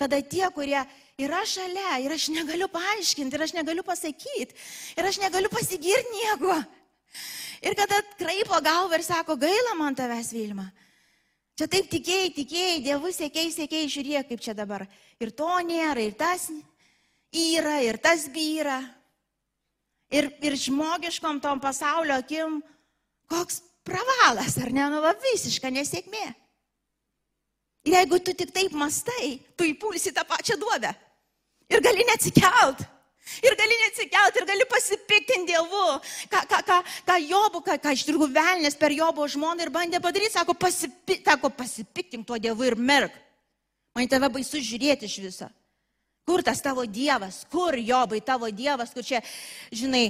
Kada 0.00 0.18
tie, 0.22 0.46
kurie 0.54 0.80
yra 1.20 1.42
šalia 1.46 1.98
ir 2.02 2.14
aš 2.14 2.30
negaliu 2.34 2.66
paaiškinti, 2.72 3.36
ir 3.36 3.44
aš 3.44 3.52
negaliu 3.54 3.84
pasakyti, 3.86 4.56
ir 4.96 5.10
aš 5.10 5.20
negaliu 5.22 5.50
pasigirti 5.52 6.16
nieko. 6.16 6.56
Ir 7.64 7.76
kada 7.78 8.00
kraipo 8.18 8.58
galvą 8.64 8.98
ir 8.98 9.04
sako, 9.06 9.36
gaila 9.40 9.76
man 9.78 9.94
tavęs 9.96 10.32
Vilma. 10.34 10.66
Čia 11.54 11.68
taip 11.70 11.86
tikėjai, 11.92 12.32
tikėjai, 12.34 12.78
dievus 12.82 13.20
sėkiai, 13.20 13.52
sėkiai, 13.54 13.90
žiūrėk, 13.92 14.32
kaip 14.32 14.40
čia 14.42 14.56
dabar. 14.58 14.88
Ir 15.22 15.30
to 15.38 15.52
nėra, 15.62 16.02
ir 16.02 16.16
tas 16.18 16.48
yra, 17.30 17.78
ir 17.86 18.00
tas 18.02 18.26
byra. 18.34 18.80
Ir, 20.10 20.32
ir 20.42 20.56
žmogiškom 20.58 21.38
tom 21.42 21.62
pasaulio 21.62 22.18
akim, 22.18 22.58
koks 23.30 23.62
pravalas, 23.84 24.56
ar 24.58 24.72
ne, 24.72 24.88
nu 24.90 25.02
va 25.04 25.12
visiška 25.20 25.70
nesėkmė. 25.72 26.24
Ir 27.84 27.98
jeigu 27.98 28.18
tu 28.24 28.32
tik 28.32 28.52
taip 28.54 28.72
mastai, 28.72 29.36
tu 29.56 29.66
įpulsi 29.68 30.14
tą 30.16 30.24
pačią 30.24 30.56
duobę. 30.60 30.94
Ir 31.68 31.82
gali 31.84 32.04
neatsikelt. 32.08 32.84
Ir 33.44 33.56
gali 33.56 33.76
neatsikelt, 33.80 34.36
ir 34.36 34.46
gali 34.48 34.64
pasipiktinti 34.68 35.52
Dievu. 35.52 35.84
Ką, 36.32 36.42
ką, 36.48 36.60
ką, 36.68 36.78
ką 37.08 37.18
Jobu, 37.24 37.60
ką, 37.64 37.76
ką 37.80 37.92
iš 37.96 38.04
tikrųjų 38.08 38.30
velnės 38.32 38.76
per 38.80 38.92
Jobo 38.92 39.24
žmoną 39.28 39.64
ir 39.64 39.72
bandė 39.72 40.00
padaryti, 40.04 40.34
sako, 40.36 40.56
pasipi, 40.56 41.20
sako 41.24 41.52
pasipiktim 41.56 42.24
tuo 42.24 42.40
Dievu 42.40 42.68
ir 42.68 42.76
merk. 42.76 43.16
Man 43.96 44.08
tave 44.10 44.28
baisu 44.32 44.60
žiūrėti 44.60 45.08
iš 45.08 45.18
viso. 45.24 45.48
Kur 46.24 46.42
tas 46.44 46.60
tavo 46.64 46.84
Dievas, 46.88 47.42
kur 47.52 47.76
Jobai 47.76 48.20
tavo 48.24 48.48
Dievas, 48.48 48.92
kur 48.96 49.04
čia, 49.04 49.20
žinai, 49.72 50.08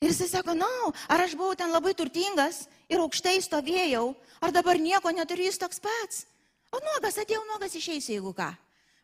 Ir 0.00 0.14
jisai 0.14 0.30
sako, 0.30 0.54
na, 0.56 0.64
no, 0.64 0.92
ar 1.12 1.20
aš 1.26 1.34
buvau 1.36 1.56
ten 1.58 1.68
labai 1.72 1.92
turtingas 1.96 2.64
ir 2.88 3.02
aukštai 3.02 3.36
stovėjau, 3.44 4.14
ar 4.40 4.52
dabar 4.54 4.80
nieko 4.80 5.12
neturiu, 5.12 5.44
jis 5.50 5.60
toks 5.60 5.82
pats. 5.84 6.24
O 6.72 6.80
nuogas 6.80 7.18
atėjau, 7.20 7.42
nuogas 7.50 7.74
išeisiu, 7.76 8.14
jeigu 8.14 8.32
ką. 8.36 8.48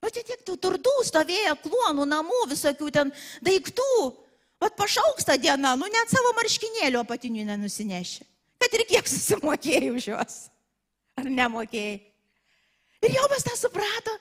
O 0.00 0.08
čia 0.12 0.22
tiek 0.24 0.40
tų 0.46 0.54
turdų 0.62 0.94
stovėjo, 1.04 1.56
klonų, 1.64 2.06
namų, 2.08 2.40
visokių 2.52 2.88
ten 2.94 3.12
daiktų. 3.44 3.92
Vat 4.62 4.76
pašauksta 4.78 5.36
diena, 5.36 5.74
nu 5.76 5.88
net 5.92 6.08
savo 6.08 6.32
marškinėlių 6.38 7.02
apatinių 7.02 7.44
nenusineši. 7.50 8.24
Kad 8.62 8.76
ir 8.78 8.86
kiek 8.88 9.08
susimokėjai 9.10 9.90
už 9.92 10.08
juos. 10.14 10.36
Ar 11.20 11.28
nemokėjai? 11.28 11.98
Ir 13.04 13.16
Jobas 13.18 13.44
tą 13.44 13.52
suprato. 13.58 14.14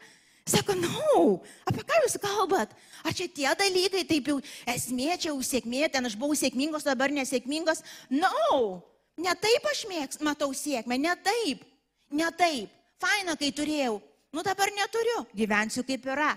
Sako, 0.45 0.75
na, 0.77 0.89
no, 0.93 1.21
apie 1.65 1.81
ką 1.81 2.01
jūs 2.03 2.17
kalbat? 2.21 2.73
Ar 3.01 3.13
čia 3.17 3.25
tie 3.27 3.47
dalykai, 3.57 4.03
taip 4.05 4.29
jau 4.29 4.39
esmė, 4.69 5.15
čia 5.17 5.31
jau 5.31 5.39
sėkmė, 5.41 5.87
ten 5.89 6.05
aš 6.05 6.17
buvau 6.21 6.37
sėkmingos, 6.37 6.85
dabar 6.85 7.13
nesėkmingos? 7.13 7.81
Na, 8.13 8.29
no, 8.29 8.81
ne 9.17 9.33
taip 9.41 9.65
aš 9.71 9.87
mėgs, 9.89 10.21
matau 10.21 10.51
sėkmę, 10.53 10.99
ne 11.01 11.15
taip, 11.25 11.65
ne 12.13 12.29
taip. 12.37 12.69
Faina, 13.01 13.33
kai 13.35 13.49
turėjau, 13.51 13.97
Nu 14.35 14.41
dabar 14.43 14.67
neturiu, 14.67 15.23
gyvensiu 15.31 15.85
kaip 15.87 16.03
yra. 16.11 16.33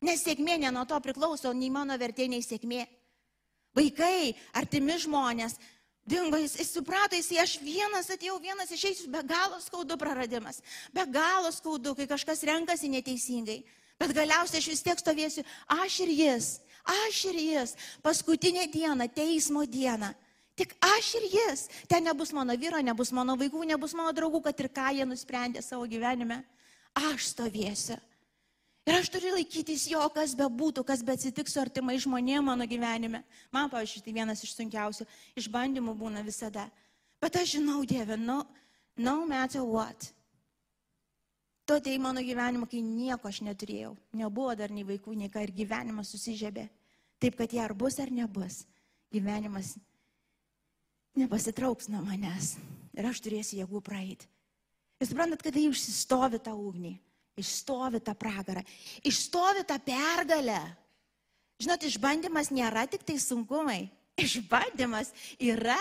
Nes 0.00 0.22
sėkmė 0.24 0.54
ne 0.62 0.70
nuo 0.72 0.86
to 0.88 0.96
priklauso, 1.04 1.50
nei 1.52 1.68
mano 1.68 1.92
vertė, 2.00 2.24
nei 2.24 2.40
sėkmė. 2.40 2.86
Vaikai, 3.76 4.32
artimi 4.56 4.96
žmonės, 5.02 5.58
dingo, 6.06 6.38
jis, 6.40 6.56
jis 6.60 6.72
suprato, 6.76 7.16
jis, 7.16 7.30
aš 7.40 7.56
vienas 7.62 8.10
atėjau, 8.12 8.36
vienas 8.42 8.72
išeisiu, 8.74 9.10
be 9.12 9.22
galo 9.26 9.60
skaudu 9.62 9.96
praradimas, 10.00 10.60
be 10.94 11.06
galo 11.10 11.52
skaudu, 11.54 11.94
kai 11.98 12.08
kažkas 12.10 12.44
renkasi 12.48 12.90
neteisingai. 12.92 13.62
Bet 14.00 14.12
galiausiai 14.16 14.60
aš 14.60 14.68
vis 14.72 14.82
tiek 14.82 14.98
stovėsiu, 14.98 15.44
aš 15.70 16.00
ir 16.04 16.10
jis, 16.12 16.48
aš 17.06 17.20
ir 17.30 17.38
jis, 17.38 17.76
paskutinė 18.02 18.66
diena, 18.72 19.06
teismo 19.08 19.62
diena. 19.66 20.12
Tik 20.54 20.74
aš 20.86 21.14
ir 21.18 21.24
jis. 21.32 21.62
Ten 21.90 22.04
nebus 22.06 22.30
mano 22.34 22.54
vyro, 22.58 22.78
nebus 22.78 23.10
mano 23.14 23.34
vaikų, 23.38 23.64
nebus 23.66 23.94
mano 23.98 24.12
draugų, 24.14 24.44
kad 24.44 24.60
ir 24.62 24.68
ką 24.70 24.92
jie 24.94 25.06
nusprendė 25.06 25.62
savo 25.66 25.86
gyvenime 25.90 26.44
aš 26.94 27.32
stovėsiu. 27.32 27.98
Ir 28.84 28.98
aš 28.98 29.08
turiu 29.08 29.32
laikytis 29.32 29.86
jo, 29.88 30.02
kas 30.12 30.34
be 30.36 30.44
būtų, 30.44 30.82
kas 30.84 31.00
be 31.04 31.14
atsitiks 31.16 31.54
su 31.54 31.60
artimai 31.62 31.96
žmonėm 32.02 32.44
mano 32.50 32.66
gyvenime. 32.68 33.22
Man, 33.52 33.70
pavyzdžiui, 33.72 34.02
tai 34.04 34.12
vienas 34.12 34.44
iš 34.44 34.52
sunkiausių 34.58 35.06
išbandymų 35.40 35.94
būna 35.96 36.24
visada. 36.26 36.66
Bet 37.22 37.38
aš 37.40 37.56
žinau, 37.56 37.80
Dieve, 37.88 38.18
no, 38.20 38.42
no 39.00 39.22
matter 39.24 39.64
what. 39.64 40.10
Tu 41.64 41.72
atei 41.72 41.96
mano 41.96 42.20
gyvenimo, 42.20 42.68
kai 42.68 42.82
nieko 42.84 43.30
aš 43.30 43.40
neturėjau. 43.46 43.94
Nebuvo 44.12 44.52
dar 44.52 44.68
nei 44.68 44.84
vaikų, 44.84 45.16
nei 45.16 45.32
ką 45.32 45.46
ir 45.46 45.54
gyvenimas 45.56 46.12
susižėbė. 46.12 46.66
Taip, 47.24 47.38
kad 47.40 47.56
jie 47.56 47.62
ar 47.64 47.72
bus 47.72 47.96
ar 48.04 48.12
nebus. 48.12 48.66
Gyvenimas 49.14 49.78
nepasitrauks 51.16 51.88
nuo 51.88 52.02
manęs. 52.04 52.58
Ir 52.92 53.08
aš 53.08 53.24
turėsiu 53.24 53.62
jėgų 53.62 53.80
praeiti. 53.86 54.28
Jūs 55.00 55.14
suprantat, 55.14 55.40
kada 55.42 55.58
jį 55.58 55.72
išstovi 55.72 56.38
tą 56.44 56.52
ugnį, 56.52 56.98
išstovi 57.40 58.00
tą 58.04 58.14
pragarą, 58.18 58.62
išstovi 59.02 59.64
tą 59.66 59.78
pergalę. 59.82 60.60
Žinot, 61.62 61.86
išbandymas 61.86 62.50
nėra 62.54 62.86
tik 62.90 63.04
tai 63.06 63.18
sunkumai. 63.22 63.86
Išbandymas 64.14 65.08
yra 65.42 65.78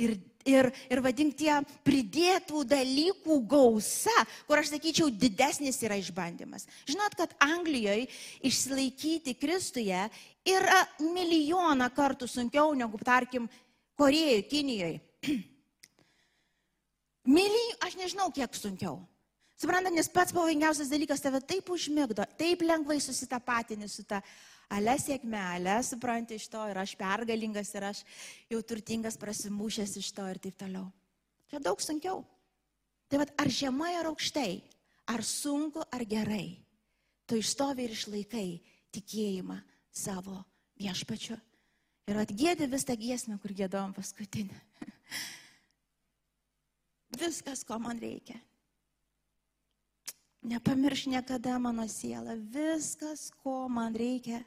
ir, 0.00 0.14
ir, 0.48 0.70
ir 0.88 1.00
vadink 1.04 1.34
tie 1.36 1.58
pridėtų 1.84 2.62
dalykų 2.64 3.36
gausa, 3.48 4.14
kur 4.48 4.62
aš 4.62 4.70
sakyčiau, 4.72 5.10
didesnis 5.12 5.82
yra 5.84 5.98
išbandymas. 6.00 6.64
Žinot, 6.88 7.16
kad 7.18 7.34
Anglijoje 7.44 8.06
išsilaikyti 8.40 9.36
Kristuje 9.36 10.00
yra 10.48 10.80
milijoną 11.00 11.90
kartų 11.92 12.28
sunkiau 12.30 12.72
negu, 12.76 13.00
tarkim, 13.04 13.50
Korejoje, 14.00 14.46
Kinijoje. 14.48 15.00
Myli, 17.36 17.66
aš 17.84 18.00
nežinau, 18.00 18.32
kiek 18.32 18.56
sunkiau. 18.56 19.02
Suprantate, 19.54 19.94
nes 19.94 20.10
pats 20.10 20.34
pavojingiausias 20.34 20.90
dalykas 20.90 21.22
tave 21.22 21.38
taip 21.46 21.70
užmigdo, 21.70 22.26
taip 22.38 22.64
lengvai 22.66 22.98
susitapatini 23.02 23.86
su 23.88 24.02
ta 24.08 24.18
ale 24.74 24.96
sėkme, 24.98 25.38
ale 25.38 25.76
supranti 25.86 26.38
iš 26.38 26.48
to 26.50 26.62
ir 26.70 26.80
aš 26.80 26.96
pergalingas 26.98 27.70
ir 27.76 27.86
aš 27.90 28.02
jau 28.50 28.60
turtingas 28.66 29.18
prasimušęs 29.20 29.96
iš 30.00 30.10
to 30.16 30.26
ir 30.30 30.40
taip 30.42 30.58
toliau. 30.58 30.88
Čia 31.50 31.60
daug 31.62 31.82
sunkiau. 31.82 32.24
Tai 33.08 33.20
vad, 33.20 33.30
ar 33.38 33.50
žemai 33.52 33.92
ar 34.00 34.08
aukštai, 34.10 34.58
ar 35.12 35.22
sunku 35.22 35.84
ar 35.92 36.02
gerai, 36.08 36.56
tu 37.28 37.38
išstovi 37.38 37.84
ir 37.84 37.94
išlaikai 37.94 38.48
tikėjimą 38.96 39.60
savo 39.94 40.40
viešpačiu. 40.80 41.36
Ir 42.10 42.18
atgėdi 42.20 42.66
vis 42.68 42.84
tą 42.84 42.96
giesmę, 43.00 43.38
kur 43.40 43.54
gėdom 43.56 43.94
paskutinę. 43.96 44.58
Viskas, 47.20 47.62
ko 47.64 47.78
man 47.80 48.00
reikia. 48.02 48.36
Nepamirš 50.44 51.06
niekada 51.08 51.56
mano 51.58 51.88
siela. 51.88 52.36
Viskas, 52.36 53.30
ko 53.40 53.64
man 53.72 53.96
reikia. 53.96 54.42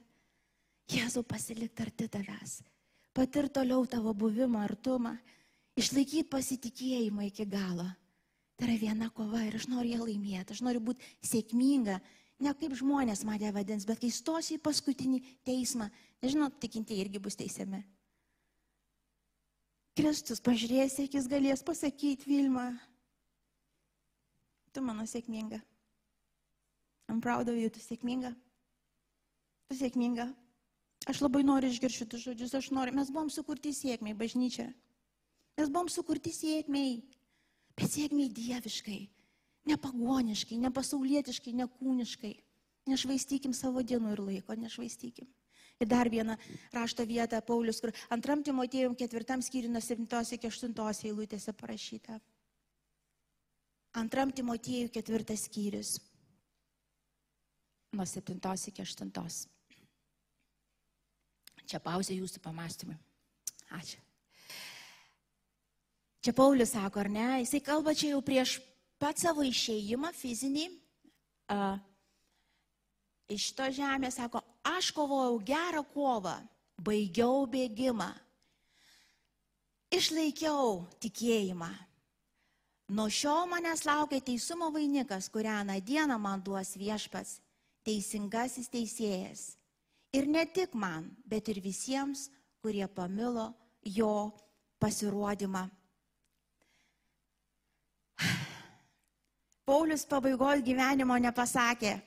Jėzau 0.87 1.23
pasilikti 1.25 1.83
arti 1.83 2.05
tavęs. 2.07 2.61
Patir 3.17 3.49
toliau 3.49 3.81
tavo 3.89 4.13
buvimą, 4.13 4.61
artumą. 4.61 5.15
Išlaikyti 5.77 6.29
pasitikėjimą 6.29 7.25
iki 7.27 7.47
galo. 7.49 7.87
Tai 8.57 8.65
yra 8.69 8.77
viena 8.81 9.09
kova 9.13 9.41
ir 9.45 9.57
aš 9.57 9.67
noriu 9.69 9.95
ją 9.95 10.05
laimėti. 10.05 10.53
Aš 10.53 10.61
noriu 10.65 10.81
būti 10.85 11.05
sėkminga. 11.25 11.97
Ne 12.45 12.53
kaip 12.53 12.75
žmonės 12.77 13.23
mane 13.25 13.49
vadins, 13.53 13.85
bet 13.89 14.01
kai 14.01 14.11
stosiu 14.13 14.59
į 14.59 14.63
paskutinį 14.65 15.21
teismą. 15.45 15.89
Nežinau, 16.21 16.51
tikintieji 16.61 17.07
irgi 17.07 17.21
bus 17.21 17.37
teisiami. 17.37 17.81
Kristus 19.97 20.41
pažiūrės, 20.45 20.99
kiek 21.01 21.17
jis 21.17 21.29
galės 21.29 21.65
pasakyti, 21.65 22.29
Vilma, 22.29 22.67
tu 24.69 24.85
mano 24.85 25.07
sėkminga. 25.09 25.57
I'm 27.07 27.21
proud 27.21 27.47
of 27.49 27.55
you, 27.55 27.69
tu 27.71 27.79
sėkminga. 27.79 28.33
Tu 29.67 29.77
sėkminga. 29.79 30.27
Aš 31.07 31.21
labai 31.23 31.43
noriu 31.47 31.69
išgirsti 31.71 32.03
šitus 32.03 32.25
žodžius, 32.25 32.55
aš 32.57 32.71
noriu, 32.75 32.95
mes 32.97 33.11
buvom 33.13 33.29
sukurti 33.31 33.71
sėkmiai, 33.75 34.17
bažnyčia. 34.17 34.67
Mes 35.57 35.69
buvom 35.71 35.87
sukurti 35.91 36.33
sėkmiai, 36.35 36.99
bet 37.79 37.93
sėkmiai 37.93 38.27
dieviškai, 38.33 38.99
nepagoniškai, 39.71 40.59
nepasaulietiškai, 40.67 41.55
nekūniškai. 41.61 42.33
Nešvaistykim 42.87 43.55
savo 43.55 43.83
dienų 43.83 44.13
ir 44.15 44.21
laiko, 44.23 44.55
nešvaistykim. 44.55 45.27
Ir 45.77 45.89
dar 45.91 46.09
vieną 46.09 46.37
rašto 46.73 47.05
vietą 47.05 47.39
Paulius, 47.45 47.79
kur 47.83 47.91
antram 48.09 48.41
Timotėjum 48.43 48.95
ketvirtam 48.97 49.43
skyriui 49.45 49.71
nuo 49.71 49.81
7 49.83 50.07
iki 50.33 50.49
8 50.49 51.05
eilutėse 51.05 51.53
parašyta. 51.53 52.19
Antram 53.93 54.31
Timotėjų 54.31 54.89
ketvirtas 54.95 55.45
skyrius. 55.47 55.97
Nuo 57.97 58.05
7 58.05 58.37
iki 58.69 58.83
8. 58.85 59.11
Čia 61.67 61.79
pauzė 61.83 62.15
jūsų 62.15 62.39
pamastymui. 62.43 62.95
Ačiū. 63.75 63.99
Čia 66.23 66.33
Paulius 66.35 66.73
sako, 66.75 67.01
ar 67.01 67.09
ne? 67.11 67.27
Jisai 67.41 67.61
kalba 67.63 67.95
čia 67.97 68.13
jau 68.13 68.21
prieš 68.23 68.59
pat 69.01 69.19
savo 69.19 69.43
išėjimą 69.47 70.13
fizinį. 70.15 70.67
Uh, 71.47 71.79
iš 73.31 73.49
to 73.55 73.67
žemės 73.71 74.17
sako, 74.19 74.41
aš 74.67 74.91
kovojau 74.95 75.39
gerą 75.47 75.83
kovą, 75.93 76.35
baigiau 76.83 77.45
bėgimą, 77.47 78.09
išlaikiau 79.95 80.83
tikėjimą. 81.03 81.69
Nuo 82.95 83.07
šio 83.11 83.41
manęs 83.51 83.83
laukia 83.87 84.21
teisumo 84.23 84.69
vainikas, 84.71 85.27
kurią 85.31 85.61
aną 85.63 85.79
dieną 85.83 86.15
man 86.19 86.43
duos 86.43 86.75
viešpats, 86.79 87.41
teisingasis 87.87 88.67
teisėjas. 88.73 89.55
Ir 90.15 90.27
ne 90.27 90.43
tik 90.51 90.75
man, 90.75 91.09
bet 91.27 91.47
ir 91.51 91.61
visiems, 91.63 92.27
kurie 92.63 92.87
pamilo 92.91 93.49
jo 93.83 94.31
pasirodymą. 94.81 95.67
Paulius 99.67 100.05
pabaigoje 100.07 100.63
gyvenimo 100.63 101.17
nepasakė, 101.19 101.97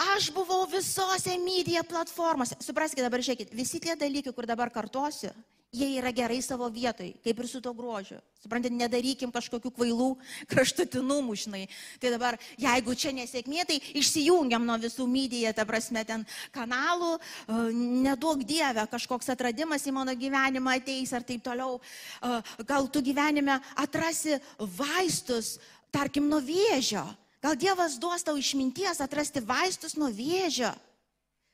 Aš 0.00 0.30
buvau 0.32 0.64
visose 0.64 1.34
media 1.44 1.82
platformose. 1.84 2.56
Supraskite 2.64 3.04
dabar, 3.04 3.20
žiūrėkit, 3.20 3.50
visi 3.52 3.80
tie 3.84 3.92
dalykai, 4.00 4.32
kur 4.32 4.46
dabar 4.48 4.72
kartosiu, 4.72 5.28
jie 5.72 5.88
yra 5.98 6.10
gerai 6.14 6.40
savo 6.42 6.68
vietoj, 6.72 7.12
kaip 7.24 7.38
ir 7.38 7.48
su 7.48 7.60
to 7.62 7.72
grožiu. 7.76 8.18
Suprantate, 8.40 8.74
nedarykim 8.74 9.30
kažkokių 9.34 9.70
kvailų 9.76 10.08
kraštutinumų, 10.50 11.36
žinai. 11.44 11.62
Tai 12.02 12.12
dabar, 12.14 12.38
jeigu 12.58 12.96
čia 12.98 13.12
nesėkmė, 13.14 13.66
tai 13.68 13.78
išsijungiam 14.00 14.64
nuo 14.66 14.78
visų 14.80 15.06
media, 15.10 15.52
ta 15.54 15.66
prasme, 15.68 16.02
ten 16.08 16.26
kanalų, 16.54 17.16
e, 17.20 17.60
nedaug 18.08 18.42
dievę, 18.42 18.86
kažkoks 18.90 19.30
atradimas 19.36 19.86
į 19.86 19.94
mano 19.94 20.16
gyvenimą 20.16 20.78
ateis 20.80 21.12
ar 21.14 21.26
taip 21.26 21.44
toliau. 21.44 21.78
E, 21.78 22.42
gal 22.66 22.88
tu 22.88 23.04
gyvenime 23.04 23.60
atrasi 23.76 24.40
vaistus, 24.58 25.58
tarkim, 25.92 26.26
nuo 26.30 26.40
vėžio 26.42 27.04
Gal 27.40 27.56
Dievas 27.56 27.96
duos 27.96 28.20
tau 28.20 28.36
išminties 28.36 29.00
atrasti 29.00 29.40
vaistus 29.40 29.96
nuo 29.96 30.10
vėžio. 30.12 30.74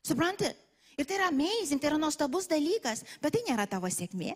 Supranti? 0.07 0.51
Ir 0.97 1.05
tai 1.05 1.19
yra 1.19 1.29
amazing, 1.29 1.81
tai 1.81 1.91
yra 1.91 2.01
nuostabus 2.01 2.49
dalykas, 2.49 3.05
bet 3.21 3.37
tai 3.37 3.43
nėra 3.45 3.67
tavo 3.69 3.89
sėkmė. 3.93 4.33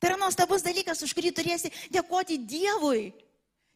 Tai 0.00 0.12
yra 0.12 0.18
nuostabus 0.20 0.64
dalykas, 0.64 1.02
už 1.04 1.12
kurį 1.16 1.34
turėsi 1.36 1.70
dėkoti 1.92 2.38
Dievui. 2.48 3.10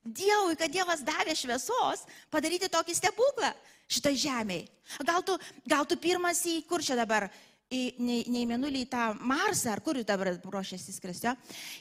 Dievui, 0.03 0.57
kad 0.59 0.73
Dievas 0.73 1.05
davė 1.07 1.35
šviesos 1.39 2.07
padaryti 2.33 2.71
tokį 2.73 2.97
stebuklą 2.97 3.53
šitą 3.93 4.15
žemėje. 4.19 4.67
Gal 5.07 5.23
tu, 5.27 5.37
gal 5.69 5.87
tu 5.87 5.99
pirmas 6.01 6.41
į, 6.49 6.57
kur 6.67 6.83
čia 6.83 6.97
dabar, 6.99 7.29
į, 7.71 7.83
ne, 8.03 8.23
ne 8.33 8.43
į 8.43 8.49
Menulį, 8.51 8.87
į 8.87 8.91
tą 8.91 9.13
Marsą, 9.21 9.77
ar 9.77 9.85
kur 9.85 10.01
dabar 10.07 10.33
ruošiasi 10.43 10.97
skristi, 10.97 11.37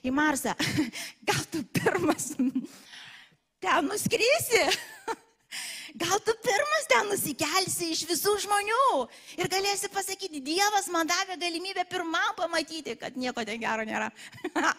į 0.05 0.13
Marsą. 0.13 0.53
Gal 1.31 1.41
tu 1.49 1.63
pirmas 1.79 2.34
ten 2.36 3.88
nuskrysi. 3.88 4.65
Gal 5.99 6.19
tu 6.23 6.34
pirmas 6.43 6.88
ten 6.88 7.10
nusikelsi 7.12 7.91
iš 7.91 8.06
visų 8.08 8.38
žmonių 8.45 8.86
ir 9.41 9.49
galėsi 9.51 9.89
pasakyti, 9.91 10.39
Dievas 10.43 10.88
man 10.93 11.10
davė 11.10 11.36
galimybę 11.41 11.84
pirmam 11.89 12.32
pamatyti, 12.38 12.95
kad 12.99 13.17
nieko 13.19 13.43
ten 13.47 13.60
gero 13.60 13.84
nėra. 13.88 14.08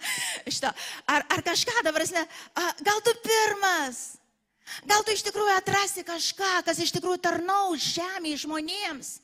Šito. 0.53 0.73
Ar, 1.13 1.27
ar 1.29 1.45
kažką 1.45 1.85
dabar, 1.85 2.07
gal 2.81 3.05
tu 3.05 3.15
pirmas? 3.25 4.03
Gal 4.89 5.05
tu 5.05 5.13
iš 5.13 5.25
tikrųjų 5.27 5.57
atrasi 5.59 6.05
kažką, 6.07 6.63
kas 6.65 6.81
iš 6.81 6.95
tikrųjų 6.97 7.21
tarnaus 7.23 7.93
žemė 7.93 8.37
žmonėms? 8.41 9.19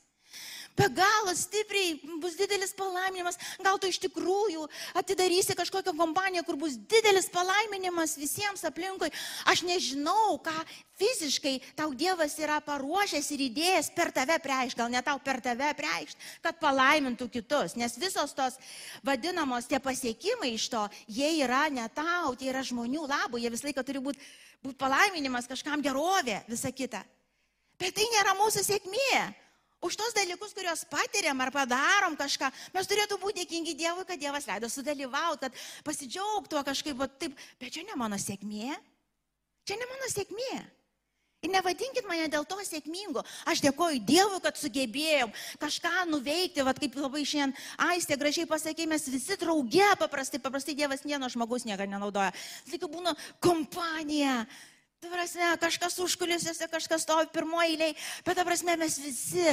Be 0.79 0.87
galo 0.95 1.33
stipriai 1.35 1.99
bus 2.23 2.37
didelis 2.39 2.71
palaiminimas. 2.77 3.39
Gal 3.59 3.79
tu 3.81 3.89
iš 3.91 3.99
tikrųjų 4.05 4.67
atidarysi 4.99 5.57
kažkokią 5.59 5.93
kompaniją, 5.97 6.45
kur 6.47 6.55
bus 6.59 6.77
didelis 6.79 7.27
palaiminimas 7.33 8.15
visiems 8.19 8.63
aplinkui. 8.67 9.11
Aš 9.49 9.65
nežinau, 9.67 10.39
ką 10.43 10.55
fiziškai 10.99 11.55
tau 11.79 11.91
Dievas 11.95 12.35
yra 12.39 12.59
paruošęs 12.63 13.27
ir 13.35 13.45
įdėjęs 13.49 13.91
per 13.95 14.13
tave 14.15 14.39
prieš, 14.43 14.75
gal 14.79 14.91
ne 14.91 15.01
tau 15.03 15.19
per 15.23 15.39
tave 15.43 15.71
prieš, 15.75 16.15
kad 16.43 16.59
palaimintų 16.63 17.29
kitus. 17.31 17.75
Nes 17.79 17.99
visos 17.99 18.35
tos 18.35 18.59
vadinamos 19.03 19.67
tie 19.67 19.79
pasiekimai 19.83 20.53
iš 20.55 20.69
to, 20.71 20.85
jie 21.07 21.31
yra 21.43 21.67
ne 21.71 21.87
tau, 21.95 22.35
tie 22.39 22.51
yra 22.53 22.63
žmonių 22.63 23.07
labų, 23.07 23.43
jie 23.43 23.51
visą 23.51 23.69
laiką 23.69 23.83
turi 23.87 24.03
būti 24.03 24.31
būt 24.63 24.79
palaiminimas, 24.79 25.47
kažkam 25.47 25.83
gerovė, 25.83 26.41
visa 26.49 26.71
kita. 26.75 27.03
Bet 27.79 27.95
tai 27.95 28.07
nėra 28.11 28.35
mūsų 28.39 28.63
sėkmė. 28.65 29.21
Už 29.79 29.95
tos 29.95 30.11
dalykus, 30.11 30.51
kuriuos 30.51 30.83
patiriam 30.91 31.39
ar 31.39 31.53
padarom 31.55 32.17
kažką, 32.19 32.49
mes 32.75 32.89
turėtų 32.89 33.15
būti 33.21 33.45
dėkingi 33.45 33.77
Dievui, 33.79 34.03
kad 34.07 34.19
Dievas 34.19 34.47
leido 34.49 34.67
sudalyvauti, 34.67 35.47
kad 35.47 35.61
pasidžiaugtų 35.87 36.65
kažkaip, 36.67 36.97
va, 36.99 37.07
taip, 37.07 37.37
bet 37.61 37.71
čia 37.77 37.85
ne 37.87 37.95
mano 37.95 38.19
sėkmė. 38.19 38.75
Čia 39.63 39.79
ne 39.79 39.87
mano 39.87 40.11
sėkmė. 40.11 40.59
Ir 41.39 41.53
nevadinkit 41.53 42.03
mane 42.03 42.25
dėl 42.27 42.43
to 42.43 42.57
sėkmingu. 42.67 43.21
Aš 43.47 43.61
dėkoju 43.63 44.01
Dievui, 44.03 44.41
kad 44.43 44.57
sugebėjom 44.59 45.31
kažką 45.61 46.03
nuveikti, 46.09 46.65
vad 46.67 46.81
kaip 46.81 46.97
labai 46.99 47.21
šiandien 47.23 47.55
Aistė 47.85 48.17
gražiai 48.19 48.49
pasakė, 48.49 48.89
mes 48.91 49.07
visi 49.07 49.37
drauge 49.39 49.87
paprastai, 50.01 50.41
paprastai 50.43 50.75
Dievas 50.75 51.05
vieno 51.07 51.29
žmogus 51.31 51.63
niekada 51.63 51.87
nenaudoja. 51.87 52.33
Tik 52.67 52.83
būna 52.91 53.15
kompanija, 53.39 54.41
Tu 54.99 55.07
prasme, 55.07 55.45
kažkas 55.55 55.93
užkulisiuose, 56.03 56.65
kažkas 56.67 57.05
stovi 57.05 57.29
pirmoji 57.31 57.69
eiliai, 57.71 57.93
bet 58.27 58.35
ta 58.35 58.43
prasme 58.43 58.73
mes 58.75 58.97
visi 58.99 59.45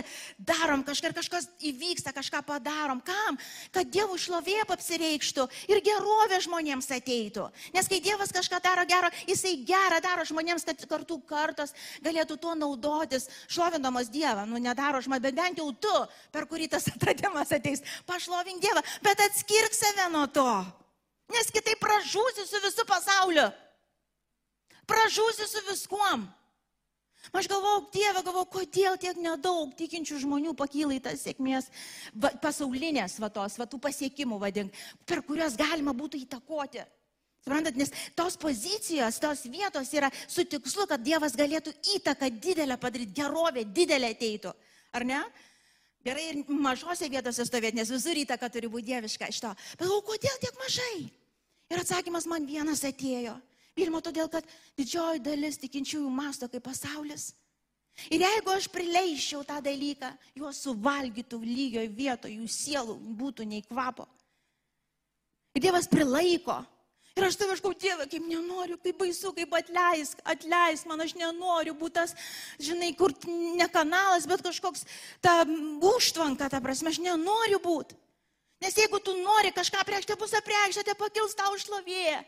darom 0.43 0.81
kažką 0.83 1.13
kažkas 1.15 1.45
įvyksta, 1.71 2.11
kažką 2.11 2.41
padarom. 2.43 2.99
Kam? 3.07 3.37
Kad 3.71 3.87
Dievo 3.95 4.17
šlovė 4.19 4.57
apsireikštų 4.65 5.45
ir 5.71 5.79
gerovė 5.87 6.41
žmonėms 6.43 6.91
ateitų. 6.97 7.45
Nes 7.77 7.87
kai 7.87 8.01
Dievas 8.03 8.35
kažką 8.35 8.59
daro 8.65 8.83
gero, 8.91 9.13
jisai 9.31 9.53
gerą 9.69 10.01
daro 10.03 10.25
žmonėms, 10.27 10.67
kad 10.67 10.83
kartu 10.91 11.21
kartos 11.31 11.77
galėtų 12.03 12.41
tuo 12.43 12.57
naudotis, 12.59 13.29
šlovindamos 13.47 14.11
Dievą. 14.11 14.49
Nu, 14.51 14.59
nedaro 14.59 14.99
žmonės, 14.99 15.23
bet 15.29 15.39
bent 15.39 15.63
jau 15.63 15.69
tu, 15.71 15.95
per 16.35 16.49
kurį 16.51 16.73
tas 16.75 16.89
atradimas 16.91 17.55
ateis, 17.55 17.87
pašlovink 18.11 18.59
Dievą, 18.67 18.83
bet 19.07 19.23
atskirk 19.29 19.79
save 19.79 20.09
nuo 20.11 20.27
to. 20.27 20.51
Nes 21.31 21.55
kitaip 21.55 21.79
pražūsi 21.83 22.49
su 22.51 22.65
visu 22.67 22.83
pasauliu 22.91 23.47
pražūsi 24.89 25.49
su 25.51 25.63
viskuom. 25.69 26.27
Aš 27.35 27.49
galvojau, 27.51 27.87
Dieve, 27.91 28.21
galvojau, 28.23 28.47
kodėl 28.55 28.99
tiek 29.03 29.17
nedaug 29.19 29.73
tikinčių 29.79 30.21
žmonių 30.23 30.53
pakyla 30.59 30.95
į 30.95 31.01
tas 31.09 31.25
sėkmės 31.27 31.67
va, 32.15 32.31
pasaulinės 32.43 33.17
vatos, 33.23 33.57
vatų 33.59 33.81
pasiekimų 33.83 34.39
vadink, 34.43 34.77
per 35.09 35.25
kurias 35.27 35.57
galima 35.59 35.95
būtų 35.97 36.21
įtakoti. 36.23 36.85
Suprantat, 37.47 37.77
nes 37.79 37.93
tos 38.19 38.35
pozicijos, 38.43 39.19
tos 39.23 39.45
vietos 39.51 39.91
yra 39.95 40.11
su 40.27 40.43
tikslu, 40.47 40.87
kad 40.91 41.03
Dievas 41.03 41.35
galėtų 41.39 41.75
įtaką 41.95 42.31
didelę 42.43 42.79
padaryti, 42.83 43.15
gerovę 43.21 43.63
didelę 43.71 44.11
ateitų. 44.15 44.55
Ar 44.95 45.07
ne? 45.07 45.21
Gerai 46.07 46.25
ir 46.31 46.41
mažose 46.51 47.07
vietose 47.11 47.47
stovėti, 47.47 47.79
nes 47.81 47.91
visur 47.91 48.19
įtaka 48.19 48.51
turi 48.51 48.71
būti 48.71 48.93
dieviška 48.93 49.31
iš 49.31 49.41
to. 49.43 49.53
Bet 49.79 49.91
o 49.91 50.01
kodėl 50.07 50.39
tiek 50.43 50.59
mažai? 50.59 51.07
Ir 51.71 51.83
atsakymas 51.83 52.27
man 52.31 52.47
vienas 52.47 52.83
atėjo. 52.87 53.35
Pirma, 53.77 54.01
todėl, 54.01 54.31
kad 54.33 54.47
didžioji 54.79 55.21
dalis 55.21 55.61
tikinčiųjų 55.61 56.13
masto 56.13 56.49
kaip 56.49 56.65
pasaulis. 56.65 57.35
Ir 58.13 58.23
jeigu 58.25 58.53
aš 58.53 58.69
prileiščiau 58.73 59.43
tą 59.49 59.59
dalyką, 59.65 60.11
juos 60.37 60.61
suvalgytų 60.65 61.41
lygioj 61.45 61.89
vietoje, 61.93 62.37
jų 62.37 62.49
sielų 62.53 62.97
būtų 63.21 63.47
nei 63.49 63.65
kvapo. 63.65 64.07
Ir 65.57 65.65
Dievas 65.65 65.89
prilaiko. 65.89 66.59
Ir 67.17 67.25
aš 67.25 67.39
tave 67.41 67.55
iškau, 67.57 67.73
Dieve, 67.81 68.05
kaip 68.13 68.25
nenoriu, 68.29 68.77
kaip 68.77 68.99
baisu, 69.01 69.31
kaip 69.33 69.55
atleisk, 69.57 70.21
atleisk 70.29 70.89
man, 70.89 71.01
aš 71.01 71.15
nenoriu 71.17 71.73
būti 71.77 71.97
tas, 71.97 72.13
žinai, 72.61 72.91
kur 72.97 73.15
ne 73.57 73.69
kanalas, 73.73 74.29
bet 74.29 74.45
kažkoks 74.45 74.85
ta 75.25 75.39
užtvanka, 75.95 76.51
ta 76.53 76.61
prasme, 76.61 76.93
aš 76.93 77.01
nenoriu 77.01 77.61
būti. 77.65 77.97
Nes 78.61 78.77
jeigu 78.77 79.01
tu 79.01 79.17
nori 79.17 79.49
kažką 79.57 79.81
priekšti, 79.89 80.17
bus 80.21 80.37
apreikšta, 80.37 80.85
te 80.85 80.97
pakils 80.97 81.37
tau 81.37 81.57
šlovė. 81.61 82.21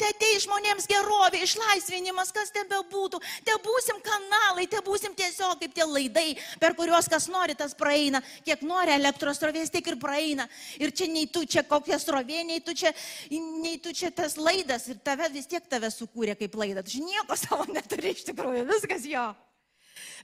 Te 0.00 0.08
atei 0.08 0.38
žmonėms 0.42 0.88
gerovė, 0.90 1.42
išlaisvinimas, 1.44 2.32
kas 2.34 2.50
ten 2.54 2.66
bebūtų. 2.70 3.20
Te 3.46 3.54
būsim 3.62 4.00
kanalai, 4.02 4.64
te 4.70 4.80
būsim 4.84 5.14
tiesiog 5.18 5.60
kaip 5.60 5.76
tie 5.76 5.86
laidai, 5.86 6.26
per 6.62 6.74
kuriuos 6.78 7.10
kas 7.12 7.28
nori, 7.30 7.54
tas 7.58 7.76
praeina. 7.78 8.22
Kiek 8.46 8.64
nori 8.66 8.96
elektros 8.96 9.38
srovės, 9.38 9.70
tiek 9.70 9.92
ir 9.92 10.00
praeina. 10.02 10.48
Ir 10.82 10.94
čia 10.96 11.10
nei 11.12 11.28
tu 11.30 11.44
čia 11.46 11.62
kokia 11.68 12.00
srovė, 12.02 12.42
nei 12.48 12.64
tu 12.64 12.74
čia, 12.74 12.94
nei 13.30 13.78
tu 13.84 13.94
čia 13.94 14.10
tas 14.10 14.38
laidas. 14.40 14.88
Ir 14.90 14.98
tave 15.04 15.30
vis 15.36 15.46
tiek 15.50 15.68
tave 15.70 15.92
sukūrė 15.92 16.38
kaip 16.40 16.58
laidas. 16.58 16.90
Tu 16.90 17.04
nieko 17.04 17.38
savo 17.38 17.68
neturi 17.70 18.16
iš 18.16 18.26
tikrųjų, 18.32 18.66
viskas 18.72 19.06
jo. 19.06 19.30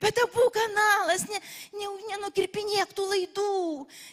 Bet 0.02 0.18
būk 0.34 0.52
kanalas, 0.54 1.24
ne, 1.30 1.40
ne, 1.74 1.88
nenukirpinėk 2.12 2.92
tų 2.94 3.06
laidų. 3.12 3.54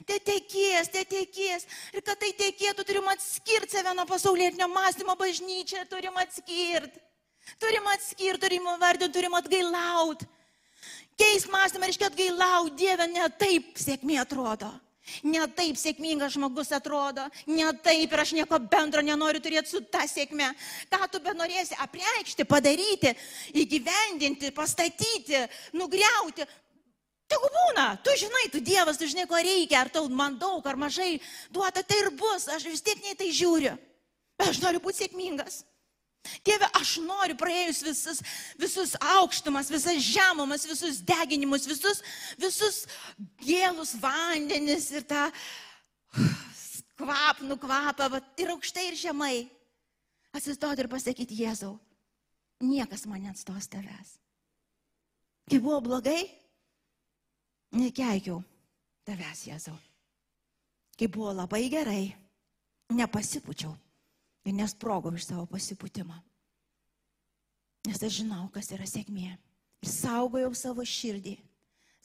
Te 0.10 0.20
tekės, 0.32 0.90
te 0.94 1.04
tekės. 1.10 1.68
Ir 1.94 2.06
kad 2.06 2.20
tai 2.22 2.32
tekėtų, 2.38 2.86
turim 2.88 3.10
atskirti 3.14 3.78
save 3.78 3.94
nuo 3.98 4.08
pasaulietinio 4.10 4.70
mąstymo 4.72 5.18
bažnyčią, 5.20 5.86
turim 5.92 6.18
atskirti. 6.22 7.02
Turim 7.62 7.86
atskirti, 7.94 8.42
turim 8.48 8.72
vardinti, 8.82 9.14
turim 9.14 9.38
atgailauti. 9.38 10.26
Keis 11.16 11.46
mąstymą, 11.48 11.88
reiškia 11.88 12.10
atgailauti, 12.10 12.76
Dieve, 12.82 13.06
ne 13.08 13.30
taip 13.40 13.78
sėkmė 13.80 14.18
atrodo. 14.26 14.72
Ne 15.26 15.44
taip 15.54 15.78
sėkmingas 15.78 16.34
žmogus 16.34 16.72
atrodo, 16.74 17.28
ne 17.46 17.68
taip 17.86 18.14
ir 18.14 18.22
aš 18.24 18.34
nieko 18.38 18.60
bendro 18.60 19.04
nenoriu 19.06 19.42
turėti 19.44 19.70
su 19.70 19.84
ta 19.86 20.06
sėkme. 20.10 20.48
Ką 20.90 21.10
tu 21.14 21.22
benorėsi 21.22 21.78
apreikšti, 21.86 22.48
padaryti, 22.50 23.14
įgyvendinti, 23.54 24.54
pastatyti, 24.56 25.44
nugriauti. 25.78 26.48
Tegu 27.30 27.50
būna, 27.50 27.86
tu 28.06 28.14
žinai, 28.18 28.48
tu 28.54 28.62
Dievas, 28.62 29.00
tu 29.02 29.08
žinai, 29.10 29.26
ko 29.30 29.38
reikia, 29.38 29.82
ar 29.82 29.90
tau 29.94 30.10
man 30.10 30.38
daug, 30.42 30.66
ar 30.66 30.78
mažai 30.78 31.16
duota, 31.54 31.82
tai 31.82 32.04
ir 32.04 32.12
bus, 32.18 32.46
aš 32.54 32.68
vis 32.70 32.86
tiek 32.86 33.02
nei 33.02 33.18
tai 33.18 33.32
žiūriu. 33.34 33.74
Bet 34.38 34.52
aš 34.52 34.62
noriu 34.62 34.82
būti 34.84 35.06
sėkmingas. 35.06 35.64
Dieve, 36.46 36.68
aš 36.78 36.98
noriu 37.04 37.36
praėjus 37.38 37.82
visus, 37.86 38.22
visus 38.60 38.96
aukštumas, 39.18 39.70
visas 39.72 40.00
žemumas, 40.04 40.66
visus 40.68 41.02
deginimus, 41.06 41.68
visus, 41.70 42.02
visus 42.42 42.82
gėlus 43.44 43.96
vandenis 44.02 44.90
ir 44.96 45.06
tą 45.08 45.28
kvapnų 47.00 47.60
kvapą, 47.62 48.10
va, 48.12 48.22
ir 48.40 48.54
aukštai, 48.56 48.90
ir 48.90 49.00
žemai. 49.00 49.36
Atsistoti 50.36 50.84
ir 50.84 50.92
pasakyti, 50.92 51.38
Jėzau, 51.46 51.78
niekas 52.64 53.06
man 53.08 53.24
neatstos 53.24 53.70
tavęs. 53.72 54.18
Kai 55.48 55.62
buvo 55.62 55.80
blogai, 55.86 56.26
nekeikiau 57.78 58.42
tavęs, 59.08 59.46
Jėzau. 59.48 59.78
Kai 61.00 61.08
buvo 61.12 61.32
labai 61.36 61.66
gerai, 61.72 62.04
nepasipučiau 62.96 63.76
ir 64.46 64.56
nesprogau 64.56 65.14
iš 65.16 65.28
savo 65.30 65.46
pasipūtimo. 65.50 66.16
Nes 67.86 68.02
aš 68.02 68.22
žinau, 68.22 68.48
kas 68.54 68.72
yra 68.74 68.88
sėkmė. 68.90 69.36
Ir 69.86 69.92
saugojau 69.92 70.54
savo 70.58 70.86
širdį. 70.86 71.36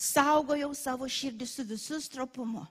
Saugojau 0.01 0.73
savo 0.77 1.09
širdį 1.09 1.49
su 1.49 1.65
visų 1.69 2.01
stropumu. 2.05 2.67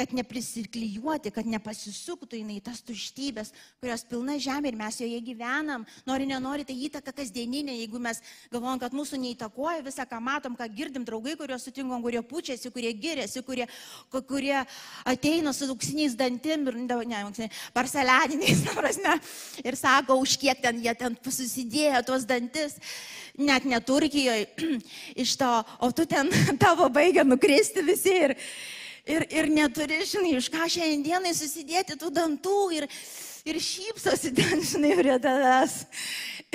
Kad 0.00 0.14
neprisiklijuoti, 0.16 1.32
kad 1.34 1.48
nepasisuktų 1.50 2.38
jinai 2.40 2.56
tas 2.64 2.80
tuštybės, 2.86 3.52
kurios 3.82 4.04
pilna 4.08 4.38
žemė 4.40 4.72
ir 4.72 4.78
mes 4.80 5.00
joje 5.02 5.18
gyvenam. 5.26 5.84
Nori, 6.08 6.28
nenori, 6.30 6.64
tai 6.64 6.76
įtaka 6.86 7.12
kasdieninė, 7.18 7.74
jeigu 7.82 8.00
mes 8.00 8.22
galvom, 8.52 8.80
kad 8.80 8.96
mūsų 8.96 9.20
neįtakoja 9.20 9.84
visą, 9.84 10.06
ką 10.08 10.22
matom, 10.24 10.56
ką 10.56 10.70
girdim, 10.72 11.04
draugai, 11.04 11.36
kuriuos 11.36 11.68
sutinkom, 11.68 12.00
kurie 12.06 12.24
pučiasi, 12.24 12.72
kurie 12.72 12.94
giriasi, 12.96 13.44
kurie, 13.44 13.68
kurie 14.16 14.56
ateina 15.04 15.52
su 15.56 15.68
auksiniais 15.68 16.16
dantim 16.16 16.68
ir, 16.72 16.80
ne, 17.04 17.50
parseleniniais, 17.76 18.64
prasme, 18.80 19.18
ir 19.64 19.76
sako, 19.76 20.20
už 20.24 20.38
kiek 20.40 20.64
ten 20.64 20.80
jie 20.80 20.96
ten 20.96 21.16
susidėjo 21.28 22.06
tuos 22.08 22.24
dantis 22.28 22.80
net 23.40 23.64
ne 23.64 23.80
Turkijoje, 23.80 24.46
iš 25.24 25.36
to, 25.40 25.50
o 25.80 25.90
tu 25.92 26.06
ten 26.08 26.30
tavo 26.62 26.88
baigia 26.92 27.24
nukristi 27.24 27.84
visi 27.84 28.16
ir, 28.26 28.36
ir, 29.10 29.26
ir 29.34 29.50
neturi, 29.52 30.00
žinai, 30.06 30.36
iš 30.38 30.48
ką 30.52 30.68
šiandienai 30.70 31.32
susidėti 31.36 31.98
tų 32.00 32.10
dantų 32.14 32.58
ir, 32.78 32.86
ir 33.48 33.60
šypsosi 33.64 34.32
ten, 34.36 34.62
žinai, 34.64 34.94
prie 35.00 35.16
tavęs. 35.22 35.76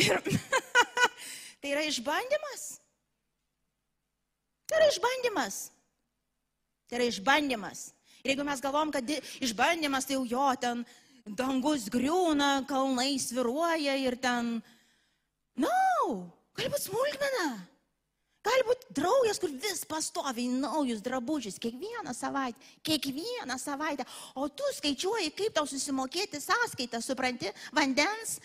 Ir 0.01 0.19
tai 1.61 1.73
yra 1.73 1.85
išbandymas. 1.89 2.65
Tai 4.65 4.79
yra 4.81 4.89
išbandymas. 4.91 5.59
Tai 6.89 6.99
yra 6.99 7.09
išbandymas. 7.11 7.89
Ir 8.23 8.33
jeigu 8.33 8.45
mes 8.47 8.61
galvom, 8.63 8.91
kad 8.93 9.09
išbandymas 9.45 10.07
tai 10.07 10.17
jau 10.17 10.25
jo, 10.25 10.47
ten 10.61 10.81
dangus 11.37 11.89
griūna, 11.93 12.65
kalnai 12.69 13.15
sviruoja 13.21 13.97
ir 14.01 14.17
ten... 14.21 14.57
Na, 15.55 15.69
no, 15.69 16.15
gali 16.57 16.71
būti 16.73 16.89
smulkmena. 16.89 17.47
Gali 18.45 18.65
būti 18.67 18.91
draugas, 18.93 19.39
kur 19.41 19.49
vis 19.49 19.81
pastoviai 19.89 20.45
naujus 20.51 21.01
drabužius, 21.05 21.58
kiekvieną 21.62 22.13
savaitę, 22.13 22.60
kiekvieną 22.86 23.58
savaitę, 23.58 24.05
o 24.38 24.47
tu 24.49 24.67
skaičiuoji, 24.77 25.34
kaip 25.38 25.55
tau 25.55 25.65
susimokėti 25.69 26.41
sąskaitą, 26.43 27.01
supranti, 27.01 27.49
vandens, 27.73 28.38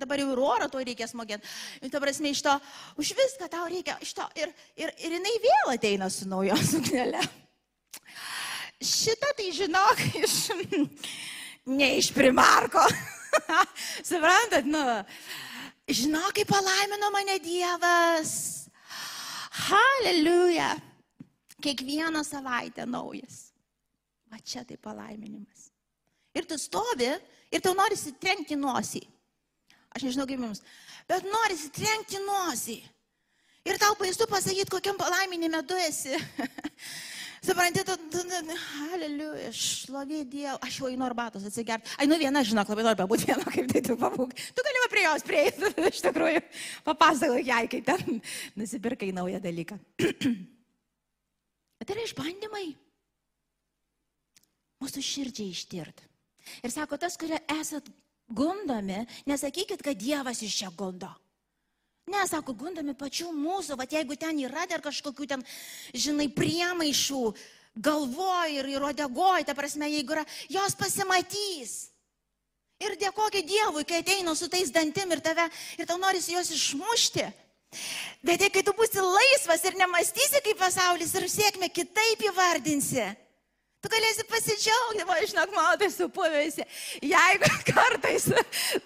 dabar 0.00 0.22
jau 0.22 0.30
ir 0.32 0.40
oro 0.40 0.68
to 0.72 0.80
reikės 0.80 1.12
mokėti. 1.18 1.44
Ir 1.84 1.92
ta 1.92 2.00
prasme, 2.00 2.32
iš 2.32 2.40
to, 2.46 2.54
už 3.00 3.12
viską 3.18 3.50
tau 3.52 3.68
reikia, 3.68 3.98
iš 4.00 4.14
to, 4.16 4.26
ir, 4.40 4.52
ir, 4.80 4.94
ir 4.96 5.18
jinai 5.18 5.34
vėl 5.44 5.74
ateina 5.74 6.08
su 6.08 6.28
naujo 6.30 6.56
suknelė. 6.72 7.20
Šitą 8.84 9.30
tai 9.36 9.52
žinok, 9.54 10.02
iš, 10.24 10.38
ne 11.78 11.94
iš 12.00 12.10
primarko. 12.16 12.82
Suprantat, 14.08 14.64
nu, 14.64 14.82
žinok, 15.88 16.32
kaip 16.40 16.48
palaimino 16.48 17.12
mane 17.12 17.40
Dievas. 17.44 18.63
Halleluja. 19.54 20.76
Kiekvieną 21.62 22.24
savaitę 22.24 22.86
naujas. 22.86 23.52
Va 24.30 24.40
čia 24.42 24.64
tai 24.64 24.76
palaiminimas. 24.76 25.70
Ir 26.34 26.46
tu 26.46 26.58
stovi 26.58 27.12
ir 27.54 27.62
tau 27.62 27.74
norisi 27.78 28.12
trenkti 28.18 28.58
nosį. 28.58 29.04
Aš 29.94 30.02
nežinau 30.02 30.26
kaip 30.26 30.42
jums, 30.42 30.64
bet 31.06 31.26
norisi 31.30 31.70
trenkti 31.70 32.18
nosį. 32.24 32.80
Ir 33.64 33.78
tau 33.80 33.94
baisu 33.96 34.26
pasakyti, 34.28 34.68
kokiam 34.68 34.98
palaiminime 34.98 35.62
tu 35.64 35.78
esi. 35.86 36.18
Suprantate, 37.44 37.92
aleliuja, 38.94 39.50
šlovė 39.52 40.22
Dievą, 40.30 40.54
aš 40.64 40.78
jau 40.80 40.88
einu 40.88 41.04
arbatos 41.04 41.44
atsigerti. 41.44 41.90
Ai, 42.00 42.06
nu 42.08 42.16
viena, 42.20 42.40
žinok, 42.46 42.70
labai 42.72 42.86
noriu 42.86 43.06
būti 43.10 43.28
viena, 43.28 43.44
kaip 43.54 43.68
tai 43.72 43.82
tu 43.84 43.96
pabūk. 44.00 44.32
Tu 44.32 44.64
gali 44.64 44.88
prie 44.92 45.04
jos 45.04 45.26
prieiti, 45.26 45.72
iš 45.90 46.00
tikrųjų, 46.06 46.40
papasakok 46.86 47.44
jai, 47.44 47.64
kai 47.72 47.82
ten 47.84 48.20
nusipirkai 48.60 49.10
naują 49.16 49.42
dalyką. 49.44 49.76
Bet 51.80 51.92
yra 51.92 52.06
išbandymai. 52.06 52.68
Mūsų 54.80 55.04
širdžiai 55.04 55.52
ištirt. 55.52 56.00
Ir 56.64 56.72
sako, 56.72 56.96
tas, 57.00 57.18
kurie 57.20 57.40
esat 57.58 57.88
gundomi, 58.28 59.04
nesakykit, 59.28 59.84
kad 59.84 60.00
Dievas 60.00 60.40
iš 60.44 60.62
čia 60.62 60.72
gundo. 60.72 61.12
Ne, 62.10 62.20
sako, 62.28 62.52
gundami 62.52 62.92
pačių 62.92 63.30
mūsų, 63.32 63.78
va 63.80 63.86
jeigu 63.88 64.16
ten 64.20 64.36
yra 64.44 64.66
dar 64.68 64.82
kažkokių 64.84 65.28
ten, 65.30 65.44
žinai, 65.96 66.28
priemaišų, 66.28 67.22
galvoj 67.80 68.58
ir 68.58 68.68
įrodegoj, 68.74 69.46
ta 69.48 69.54
prasme, 69.56 69.88
jeigu 69.88 70.18
yra, 70.18 70.24
jos 70.52 70.76
pasimatys. 70.76 71.74
Ir 72.84 72.98
dėkokia 73.00 73.40
Dievui, 73.46 73.86
kai 73.88 74.02
ateina 74.02 74.34
su 74.36 74.50
tais 74.52 74.68
dantim 74.74 75.14
ir 75.14 75.22
tave, 75.24 75.46
ir 75.78 75.88
tau 75.88 75.96
norisi 75.96 76.34
juos 76.34 76.50
išmušti. 76.52 77.24
Bet 78.24 78.44
kai 78.52 78.62
tu 78.66 78.74
būsi 78.76 79.02
laisvas 79.02 79.64
ir 79.64 79.78
nemastysi 79.78 80.42
kaip 80.44 80.60
pasaulis 80.60 81.14
ir 81.16 81.26
sėkmę 81.30 81.70
kitaip 81.72 82.22
įvardinsi, 82.28 83.06
Tu 83.84 83.90
galėsi 83.92 84.24
pasidžiaugti, 84.24 85.04
va, 85.04 85.16
žinok, 85.28 85.50
matai, 85.52 85.90
supuvėsi. 85.92 86.64
Jeigu 87.04 87.50
kartais 87.68 88.30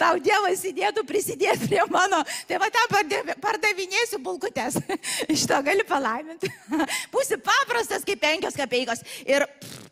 tau 0.01 0.19
Dievas 0.19 0.65
įdėtų 0.67 1.05
prisidėti 1.07 1.69
prie 1.71 1.85
mano, 1.87 2.19
tai 2.49 2.59
va 2.59 2.67
ten 2.75 3.31
pardavinėsiu 3.39 4.19
bulkutės. 4.25 4.81
Iš 5.35 5.47
to 5.53 5.61
gali 5.63 5.87
palaiminti. 5.87 6.51
Būsi 7.15 7.39
paprastas 7.39 8.03
kaip 8.09 8.19
penkios 8.25 8.59
kapeikos. 8.59 9.05
Ir 9.23 9.47
pff, 9.47 9.87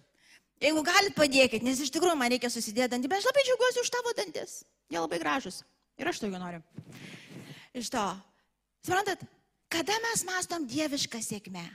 jeigu 0.67 0.83
galit 0.91 1.15
padėkit, 1.15 1.63
nes 1.63 1.87
iš 1.87 1.95
tikrųjų 1.95 2.19
man 2.19 2.35
reikia 2.35 2.51
susidėti 2.51 2.97
dantį, 2.97 3.15
bet 3.15 3.23
aš 3.23 3.31
labai 3.31 3.47
džiaugiuosi 3.47 3.87
už 3.87 3.95
tavo 3.95 4.19
dantis. 4.19 4.59
Jie 4.91 4.99
labai 4.99 5.23
gražus. 5.23 5.63
Ir 6.03 6.11
aš 6.11 6.19
to 6.19 6.27
jau 6.27 6.43
noriu. 6.43 6.65
Iš 7.79 7.95
to. 7.95 8.07
Suprantat, 8.83 9.23
kada 9.71 10.03
mes 10.11 10.27
mastom 10.27 10.67
dievišką 10.67 11.23
sėkmę? 11.23 11.69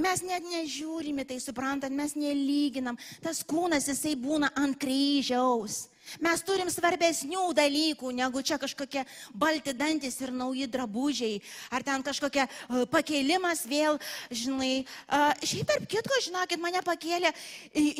Mes 0.00 0.22
net 0.24 0.44
nežiūrime, 0.48 1.24
tai 1.28 1.36
suprantant, 1.36 1.92
mes 1.92 2.14
nelyginam. 2.16 2.96
Tas 3.20 3.42
kūnas, 3.44 3.90
jisai 3.90 4.14
būna 4.16 4.48
ant 4.56 4.78
kryžiaus. 4.80 5.90
Mes 6.24 6.40
turim 6.42 6.70
svarbesnių 6.72 7.44
dalykų, 7.54 8.10
negu 8.16 8.40
čia 8.42 8.56
kažkokie 8.60 9.04
balti 9.36 9.74
dantis 9.76 10.16
ir 10.24 10.32
nauji 10.34 10.66
drabužiai, 10.66 11.36
ar 11.70 11.84
ten 11.86 12.02
kažkokia 12.02 12.48
uh, 12.48 12.82
pakėlimas 12.90 13.62
vėl, 13.68 14.00
žinai. 14.32 14.82
Uh, 15.06 15.28
šiaip 15.44 15.68
tarp 15.68 15.86
kitko, 15.92 16.18
žinokit, 16.24 16.60
mane 16.60 16.82
pakėlė 16.84 17.30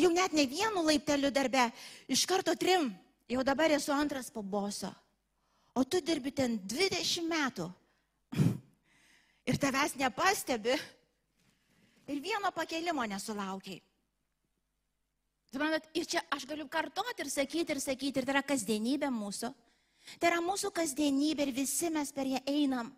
jau 0.01 0.11
net 0.17 0.35
ne 0.35 0.49
vienu 0.49 0.83
laipteliu 0.89 1.31
darbe, 1.31 1.69
iš 2.09 2.25
karto 2.27 2.57
trim. 2.59 2.91
Jau 3.31 3.45
dabar 3.47 3.71
esu 3.73 3.93
antras 3.95 4.33
po 4.33 4.43
boso. 4.43 4.91
O 5.77 5.85
tu 5.85 6.01
dirbi 6.05 6.33
ten 6.35 6.59
20 6.69 7.29
metų. 7.29 7.71
ir 9.49 9.59
tavęs 9.61 9.95
nepastebi 10.01 10.77
ir 12.09 12.21
vieno 12.23 12.51
pakelimo 12.55 13.05
nesulaukiai. 13.07 13.81
Suprantat, 15.53 15.91
ir 15.93 16.07
čia 16.09 16.23
aš 16.33 16.47
galiu 16.49 16.65
kartoti 16.73 17.27
ir 17.27 17.31
sakyti, 17.31 17.75
ir 17.75 17.81
sakyti, 17.81 18.21
ir 18.21 18.27
tai 18.27 18.39
yra 18.39 18.43
kasdienybė 18.47 19.11
mūsų. 19.13 19.53
Tai 20.19 20.31
yra 20.31 20.41
mūsų 20.43 20.73
kasdienybė 20.75 21.47
ir 21.47 21.55
visi 21.55 21.91
mes 21.93 22.13
per 22.13 22.31
ją 22.31 22.41
einam. 22.49 22.89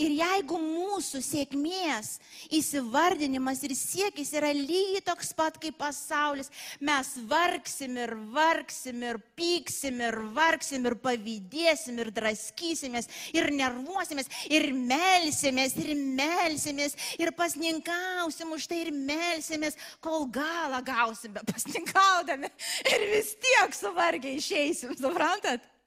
Ir 0.00 0.14
jeigu 0.18 0.58
mūsų 0.60 1.20
sėkmės 1.24 2.16
įsivardinimas 2.54 3.62
ir 3.66 3.74
siekis 3.78 4.32
yra 4.38 4.50
lygiai 4.54 5.02
toks 5.04 5.32
pat 5.36 5.58
kaip 5.60 5.78
pasaulis, 5.80 6.50
mes 6.80 7.12
vargsim 7.30 7.96
ir 8.00 8.14
vargsim 8.34 9.02
ir 9.06 9.20
pyksim 9.38 10.00
ir 10.04 10.18
vargsim 10.36 10.86
ir 10.88 10.98
pavydėsim 11.02 11.98
ir 12.02 12.12
draskysimės 12.14 13.10
ir 13.36 13.50
nervuosimės 13.54 14.30
ir 14.50 14.70
melsimės 14.74 15.76
ir 15.82 15.94
melsimės 15.96 16.96
ir 17.18 17.32
pasninkausim 17.38 18.52
už 18.56 18.68
tai 18.70 18.82
ir 18.86 18.92
melsimės, 18.94 19.78
kol 20.04 20.28
galą 20.32 20.82
gausim, 20.84 21.34
bet 21.36 21.48
pasninkaudami 21.52 22.50
ir 22.92 23.08
vis 23.14 23.34
tiek 23.40 23.74
suvargiai 23.76 24.38
išeisim, 24.42 24.96
suprantat? 24.98 25.77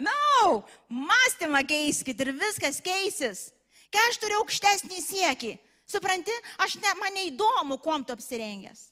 No, 0.00 0.62
mąstymą 0.88 1.60
keiskit 1.68 2.20
ir 2.24 2.32
viskas 2.36 2.80
keisis. 2.84 3.50
Kai 3.92 4.02
aš 4.08 4.20
turiu 4.22 4.38
aukštesnį 4.40 5.00
siekį, 5.02 5.50
supranti, 5.90 6.34
aš 6.62 6.78
ne, 6.80 6.94
man 7.00 7.16
neįdomu, 7.18 7.76
kuom 7.82 8.06
tu 8.06 8.14
apsirengęs. 8.14 8.86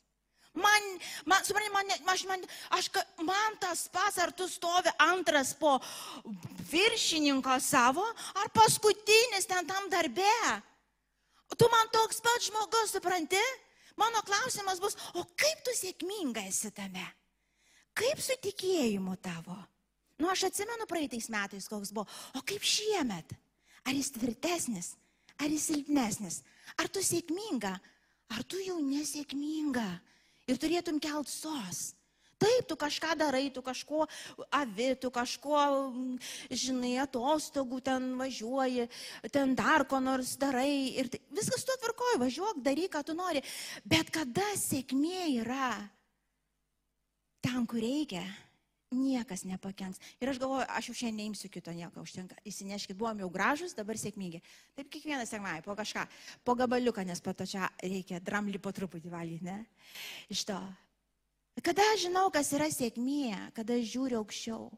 Man, 0.59 0.89
man, 1.29 1.45
supranti, 1.47 1.71
man, 1.73 1.93
aš, 2.13 2.25
man, 2.27 2.43
aš, 2.75 2.89
man 3.23 3.57
tas 3.63 3.87
pas, 3.95 4.17
ar 4.19 4.33
tu 4.35 4.49
stovi 4.51 4.91
antras 5.05 5.55
po 5.55 5.77
viršininko 6.73 7.57
savo, 7.63 8.05
ar 8.43 8.51
paskutinis 8.53 9.47
ten 9.49 9.69
tam 9.69 9.89
darbe. 9.93 10.35
Tu 11.57 11.71
man 11.73 11.89
toks 11.95 12.21
pat 12.21 12.45
žmogus, 12.45 12.93
supranti? 12.93 13.41
Mano 13.99 14.21
klausimas 14.27 14.83
bus, 14.83 14.99
o 15.15 15.25
kaip 15.39 15.65
tu 15.67 15.73
sėkminga 15.75 16.45
esi 16.51 16.71
tame? 16.75 17.07
Kaip 17.99 18.21
su 18.23 18.37
tikėjimu 18.43 19.17
tavo? 19.23 19.57
Nu, 20.19 20.31
aš 20.31 20.49
atsimenu 20.49 20.87
praeitais 20.91 21.29
metais, 21.31 21.69
koks 21.71 21.93
buvo. 21.95 22.09
O 22.35 22.43
kaip 22.43 22.65
šiemet? 22.67 23.37
Ar 23.87 23.95
jis 23.95 24.11
tvirtesnis, 24.17 24.93
ar 25.39 25.47
jis 25.49 25.69
silpnesnis? 25.71 26.41
Ar 26.77 26.91
tu 26.93 27.03
sėkminga, 27.05 27.77
ar 28.35 28.43
tu 28.45 28.59
jau 28.61 28.81
nesėkminga? 28.83 29.87
Ir 30.49 30.59
turėtum 30.61 30.99
kelt 31.01 31.31
sos. 31.31 31.93
Taip, 32.39 32.69
tu 32.71 32.77
kažką 32.79 33.17
darai, 33.19 33.49
tu 33.51 33.63
kažko 33.67 34.05
avi, 34.55 34.93
tu 35.03 35.11
kažko, 35.11 35.63
žinai, 36.55 36.95
atostogų 37.03 37.81
ten 37.83 38.13
važiuoji, 38.19 38.87
ten 39.35 39.57
dar 39.59 39.83
ko 39.91 39.99
nors 39.99 40.37
darai. 40.39 40.95
Ir 41.03 41.11
tai, 41.11 41.19
viskas 41.35 41.67
tu 41.67 41.75
atvarkoji, 41.75 42.21
važiuok, 42.23 42.61
daryk, 42.63 42.93
ką 42.95 43.03
tu 43.09 43.17
nori. 43.19 43.43
Bet 43.83 44.13
kada 44.15 44.47
sėkmė 44.55 45.25
yra 45.41 45.73
ten, 47.43 47.67
kur 47.67 47.83
reikia, 47.83 48.23
niekas 48.95 49.45
nepakenks. 49.45 50.01
Ir 50.21 50.31
aš 50.33 50.41
galvoju, 50.41 50.65
aš 50.69 50.89
jau 50.91 50.97
šiandien 50.97 51.29
neimsiu 51.29 51.51
kito 51.53 51.73
nieko, 51.77 52.03
užtenka. 52.05 52.39
Įsineškit, 52.49 52.97
buvom 52.97 53.21
jau 53.25 53.29
gražus, 53.33 53.77
dabar 53.77 53.99
sėkmingi. 54.01 54.41
Taip 54.79 54.89
kiekvieną 54.93 55.27
sekmąjį, 55.29 55.65
po 55.67 55.77
kažką, 55.79 56.07
po 56.45 56.57
gabaliuką, 56.59 57.05
nes 57.05 57.21
po 57.21 57.35
to 57.37 57.47
čia 57.49 57.69
reikia 57.83 58.23
dramblį 58.25 58.61
po 58.63 58.73
truputį 58.73 59.13
valgyti, 59.13 59.45
ne? 59.45 59.59
Iš 60.33 60.47
to. 60.49 60.59
Kada 61.65 61.85
aš 61.93 62.07
žinau, 62.07 62.29
kas 62.33 62.53
yra 62.57 62.71
sėkmė, 62.73 63.53
kada 63.57 63.77
aš 63.77 63.93
žiūriu 63.93 64.23
aukščiau. 64.23 64.69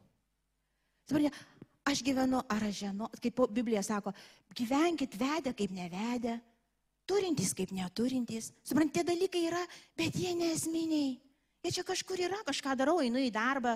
Suprantate, 1.07 1.47
aš 1.87 2.03
gyvenu, 2.05 2.43
ar 2.51 2.67
aš 2.67 2.83
žinau, 2.83 3.09
kaip 3.21 3.43
Biblija 3.53 3.83
sako, 3.85 4.15
gyvenkit 4.57 5.15
vedę 5.19 5.53
kaip 5.55 5.71
nevedę, 5.75 6.39
turintys 7.07 7.53
kaip 7.57 7.71
neturintys. 7.75 8.51
Suprantate, 8.65 9.01
tie 9.01 9.09
dalykai 9.13 9.45
yra, 9.47 9.61
bet 9.99 10.17
jie 10.19 10.33
nesminiai. 10.35 11.19
Jie 11.61 11.75
čia 11.77 11.85
kažkur 11.85 12.21
yra, 12.25 12.39
kažką 12.47 12.73
darau, 12.79 12.97
einu 13.03 13.21
į 13.21 13.29
darbą, 13.33 13.75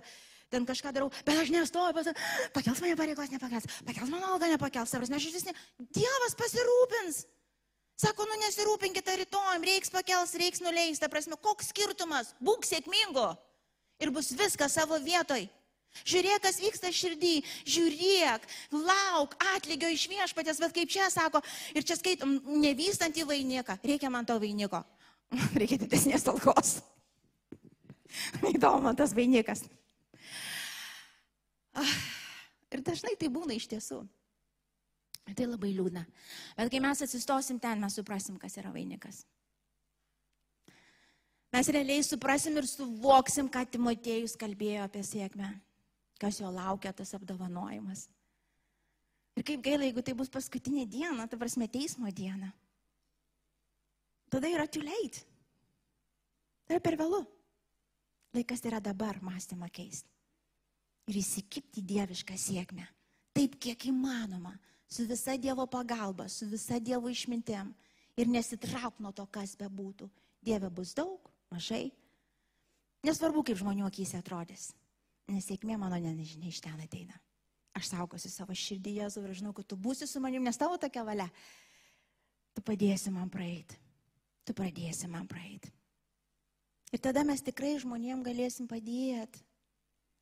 ten 0.49 0.65
kažką 0.65 0.93
darau, 0.95 1.11
bet 1.25 1.37
aš 1.37 1.51
nestoju, 1.53 1.93
pas, 1.93 2.07
pakels 2.55 2.81
mane 2.81 2.97
pareigos, 2.97 3.29
nepakels, 3.33 3.67
pakels 3.85 4.09
mano 4.09 4.31
algą, 4.33 4.49
nepakels, 4.49 4.89
savas, 4.89 5.11
aš 5.13 5.27
vis 5.33 5.45
ne, 5.45 5.53
Dievas 5.93 6.37
pasirūpins. 6.39 7.25
Sako, 7.95 8.25
nu 8.27 8.35
nesirūpinkite 8.41 9.13
rytoj, 9.21 9.59
reiks 9.63 9.93
pakels, 9.93 10.33
reiks 10.35 10.59
nuleis, 10.63 10.99
ta 10.99 11.07
prasme, 11.11 11.37
koks 11.39 11.69
skirtumas, 11.71 12.33
būk 12.43 12.65
sėkmingo 12.67 13.29
ir 14.03 14.11
bus 14.11 14.33
viskas 14.35 14.75
savo 14.75 14.99
vietoj. 14.99 15.45
Žiūrėk, 16.03 16.41
kas 16.43 16.57
vyksta 16.59 16.89
širdį, 16.91 17.35
žiūrėk, 17.71 18.49
lauk 18.73 19.37
atlygio 19.53 19.87
iš 19.93 20.09
viešpatės, 20.11 20.59
bet 20.59 20.75
kaip 20.75 20.91
čia 20.91 21.07
sako, 21.13 21.39
ir 21.71 21.87
čia 21.87 21.95
skaitom, 21.95 22.35
nevystant 22.59 23.15
į 23.15 23.23
vainiką, 23.29 23.77
reikia 23.79 24.11
man 24.11 24.27
to 24.27 24.35
vainiko, 24.41 24.83
reikia 25.61 25.79
didesnės 25.85 26.27
algos. 26.33 26.81
Įdomu, 28.55 28.93
tas 28.97 29.13
vainikas. 29.15 29.65
Ah, 31.75 31.95
ir 32.71 32.83
dažnai 32.85 33.15
tai 33.19 33.29
būna 33.31 33.55
iš 33.57 33.67
tiesų. 33.71 34.03
Tai 35.25 35.47
labai 35.49 35.71
liūdna. 35.73 36.03
Bet 36.57 36.69
kai 36.71 36.81
mes 36.83 37.01
atsistosim 37.01 37.57
ten, 37.59 37.81
mes 37.81 37.95
suprasim, 37.97 38.37
kas 38.37 38.59
yra 38.61 38.69
vainikas. 38.73 39.23
Mes 41.55 41.69
realiai 41.71 42.03
suprasim 42.03 42.57
ir 42.59 42.67
suvoksim, 42.69 43.47
ką 43.49 43.63
Timotėjus 43.71 44.35
kalbėjo 44.37 44.85
apie 44.85 45.01
sėkmę, 45.07 45.49
kas 46.21 46.41
jo 46.41 46.51
laukia 46.51 46.91
tas 46.93 47.15
apdovanojimas. 47.17 48.09
Ir 49.35 49.43
kaip 49.47 49.63
gaila, 49.63 49.87
jeigu 49.87 50.03
tai 50.05 50.13
bus 50.15 50.31
paskutinė 50.31 50.85
diena, 50.87 51.25
ta 51.27 51.39
prasme 51.39 51.67
teismo 51.71 52.11
diena. 52.11 52.51
Tada 54.31 54.51
yra 54.51 54.67
too 54.67 54.83
late. 54.83 55.23
Tai 56.67 56.79
per 56.83 56.97
vėlų. 56.99 57.23
Laikas 58.35 58.65
yra 58.67 58.81
dabar 58.83 59.21
mąstymą 59.23 59.69
keisti. 59.71 60.11
Ir 61.07 61.19
įsikipti 61.21 61.83
dievišką 61.85 62.35
sėkmę. 62.35 62.87
Taip, 63.35 63.55
kiek 63.61 63.87
įmanoma. 63.91 64.55
Su 64.87 65.05
visa 65.07 65.35
Dievo 65.37 65.65
pagalba, 65.67 66.27
su 66.29 66.47
visa 66.49 66.79
Dievo 66.79 67.09
išmintėm. 67.11 67.71
Ir 68.15 68.31
nesitrauk 68.31 68.99
nuo 69.03 69.11
to, 69.15 69.25
kas 69.27 69.55
bebūtų. 69.59 70.07
Dieve 70.45 70.69
bus 70.71 70.93
daug, 70.95 71.29
mažai. 71.51 71.89
Nesvarbu, 73.05 73.43
kaip 73.45 73.59
žmonių 73.59 73.85
akise 73.87 74.19
atrodys. 74.21 74.69
Nes 75.29 75.47
sėkmė 75.49 75.77
mano 75.81 75.97
nežinia 75.99 76.51
iš 76.51 76.61
ten 76.63 76.79
ateina. 76.81 77.17
Aš 77.75 77.91
saugosiu 77.91 78.31
savo 78.31 78.55
širdį 78.55 78.99
Jėzų 79.01 79.25
ir 79.25 79.35
žinau, 79.41 79.53
kad 79.55 79.67
tu 79.67 79.75
būsi 79.75 80.07
su 80.07 80.21
manim, 80.23 80.45
nes 80.45 80.57
tavo 80.57 80.77
tokia 80.79 81.03
valia. 81.03 81.27
Tu 82.55 82.63
padėsi 82.63 83.11
man 83.11 83.29
praeiti. 83.29 83.75
Tu 84.47 84.55
pradėsi 84.55 85.09
man 85.11 85.27
praeiti. 85.27 85.73
Ir 86.93 87.01
tada 87.01 87.25
mes 87.25 87.41
tikrai 87.41 87.75
žmonėm 87.81 88.21
galėsim 88.25 88.69
padėti. 88.69 89.41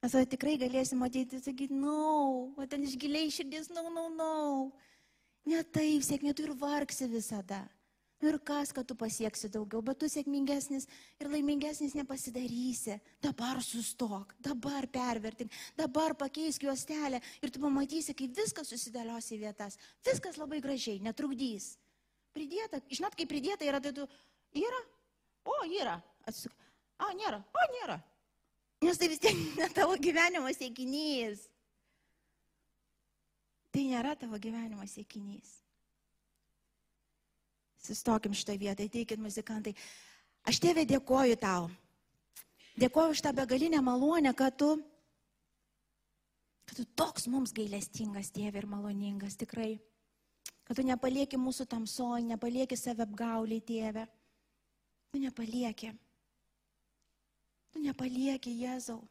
Mes 0.04 0.12
tada 0.12 0.28
tikrai 0.28 0.58
galėsim 0.60 1.00
matyti 1.00 1.38
ir 1.38 1.44
sakyti, 1.44 1.76
na, 1.76 1.92
no, 1.92 2.56
o 2.60 2.66
ten 2.68 2.84
iš 2.84 2.98
giliai 3.00 3.32
širdis, 3.32 3.70
na, 3.72 3.84
no, 3.84 3.92
na, 3.92 4.10
no, 4.10 4.34
na. 4.72 4.92
Ne 5.48 5.64
taip, 5.76 6.04
sėkmė, 6.04 6.34
tu 6.36 6.46
ir 6.46 6.54
vargsi 6.60 7.08
visada. 7.12 7.62
Nu 8.24 8.30
ir 8.32 8.38
kas, 8.40 8.70
kad 8.72 8.88
tu 8.88 8.96
pasieksi 8.96 9.50
daugiau, 9.52 9.82
bet 9.84 9.98
tu 10.00 10.08
sėkmingesnis 10.08 10.86
ir 11.20 11.28
laimingesnis 11.28 11.92
nepasidarysi. 11.98 12.96
Dabar 13.24 13.60
sustok, 13.60 14.32
dabar 14.40 14.88
pervertink, 14.88 15.52
dabar 15.76 16.16
pakeisk 16.16 16.64
juostelę 16.64 17.20
ir 17.44 17.52
tu 17.52 17.60
pamatysi, 17.60 18.16
kaip 18.16 18.32
viskas 18.38 18.72
susidėlios 18.72 19.28
į 19.36 19.42
vietas. 19.42 19.76
Viskas 20.08 20.40
labai 20.40 20.62
gražiai, 20.64 21.02
netrukdys. 21.04 21.74
Pridėta, 22.32 22.80
žinot, 22.88 23.20
kaip 23.20 23.28
pridėta 23.28 23.68
yra, 23.68 23.84
tai 23.84 23.92
tu 23.98 24.08
yra, 24.56 24.80
o 25.44 25.60
yra, 25.68 25.98
atsuk. 26.30 26.54
A, 27.02 27.12
nėra, 27.18 27.40
o 27.42 27.66
nėra. 27.78 27.98
Nes 28.84 29.00
tai 29.00 29.10
vis 29.12 29.22
tiek 29.24 29.38
ne 29.58 29.68
tavo 29.72 29.96
gyvenimo 30.00 30.52
sėkinys. 30.52 31.48
Tai 33.74 33.84
nėra 33.90 34.14
tavo 34.20 34.38
gyvenimo 34.38 34.86
sėkinys. 34.86 35.60
Sustokim 37.84 38.36
šitą 38.38 38.56
vietą, 38.60 38.86
ateikit 38.88 39.20
muzikantai. 39.20 39.74
Aš 40.48 40.60
tėvė 40.64 40.86
dėkoju 40.88 41.40
tau. 41.42 41.70
Dėkoju 42.80 43.16
už 43.16 43.22
tą 43.24 43.34
begalinę 43.36 43.82
malonę, 43.84 44.32
kad 44.36 44.56
tu, 44.58 44.76
kad 46.68 46.80
tu 46.80 46.86
toks 47.00 47.28
mums 47.32 47.54
gailestingas, 47.56 48.32
tėvė, 48.34 48.64
ir 48.64 48.70
maloningas 48.70 49.36
tikrai. 49.40 49.76
Kad 50.64 50.80
tu 50.80 50.86
nepalieki 50.88 51.40
mūsų 51.40 51.68
tamsoj, 51.70 52.24
nepalieki 52.30 52.78
save 52.80 53.04
apgauliai, 53.04 53.64
tėvė. 53.64 54.08
Tu 55.12 55.22
nepalieki. 55.22 55.92
Tu 57.74 57.82
nepalieki 57.82 58.54
Jėzau. 58.62 59.02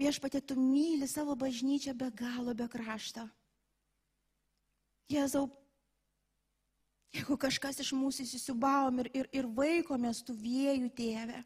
Viešpatė, 0.00 0.40
tu 0.40 0.56
myli 0.56 1.06
savo 1.08 1.36
bažnyčią 1.36 1.94
be 1.94 2.08
galo, 2.16 2.54
be 2.56 2.66
krašto. 2.72 3.26
Jėzau, 5.10 5.44
jeigu 7.14 7.36
kažkas 7.40 7.82
iš 7.82 7.92
mūsų 7.98 8.24
įsisubavom 8.24 9.02
ir, 9.02 9.10
ir, 9.20 9.28
ir 9.34 9.48
vaikomės 9.54 10.22
tų 10.24 10.36
viejų 10.40 10.90
tėvę, 10.96 11.42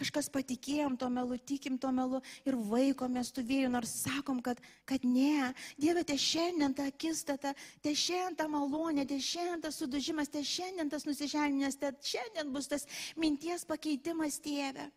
Kažkas 0.00 0.30
patikėjom 0.32 0.94
to 0.96 1.10
melu, 1.12 1.36
tikim 1.36 1.74
to 1.80 1.90
melu 1.92 2.22
ir 2.48 2.56
vaikomės 2.56 3.34
tų 3.36 3.42
vėjų, 3.50 3.70
nors 3.74 3.90
sakom, 4.06 4.38
kad, 4.44 4.60
kad 4.88 5.02
ne. 5.04 5.50
Dieve, 5.80 6.04
te 6.08 6.16
šiandien 6.16 6.72
tą 6.76 6.86
akistatą, 6.88 7.52
te 7.84 7.92
šiandien 7.92 8.38
tą 8.38 8.46
malonę, 8.48 9.04
te 9.08 9.18
šiandien 9.20 9.60
tas 9.66 9.76
sudužimas, 9.76 10.32
te 10.32 10.40
šiandien 10.40 10.88
tas 10.88 11.04
nusižeminimas, 11.04 11.76
te 11.76 11.92
šiandien 12.12 12.48
bus 12.54 12.70
tas 12.72 12.88
minties 13.20 13.66
pakeitimas 13.68 14.40
tėve, 14.40 14.88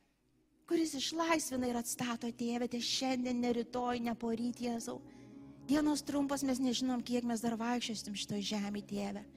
kuris 0.71 0.95
išlaisvina 1.01 1.67
ir 1.67 1.81
atstato 1.81 2.31
tėvę, 2.31 2.71
te 2.71 2.79
šiandien, 2.79 3.43
ne 3.43 3.51
rytoj, 3.59 3.99
ne 4.07 4.15
poryt, 4.15 4.63
Jėzau. 4.63 5.01
Dienos 5.67 6.03
trumpas, 6.07 6.47
mes 6.47 6.63
nežinom, 6.63 7.03
kiek 7.03 7.27
mes 7.27 7.43
dar 7.43 7.59
vaikščiosim 7.59 8.15
šito 8.15 8.39
žemė, 8.39 8.87
tėve. 8.87 9.27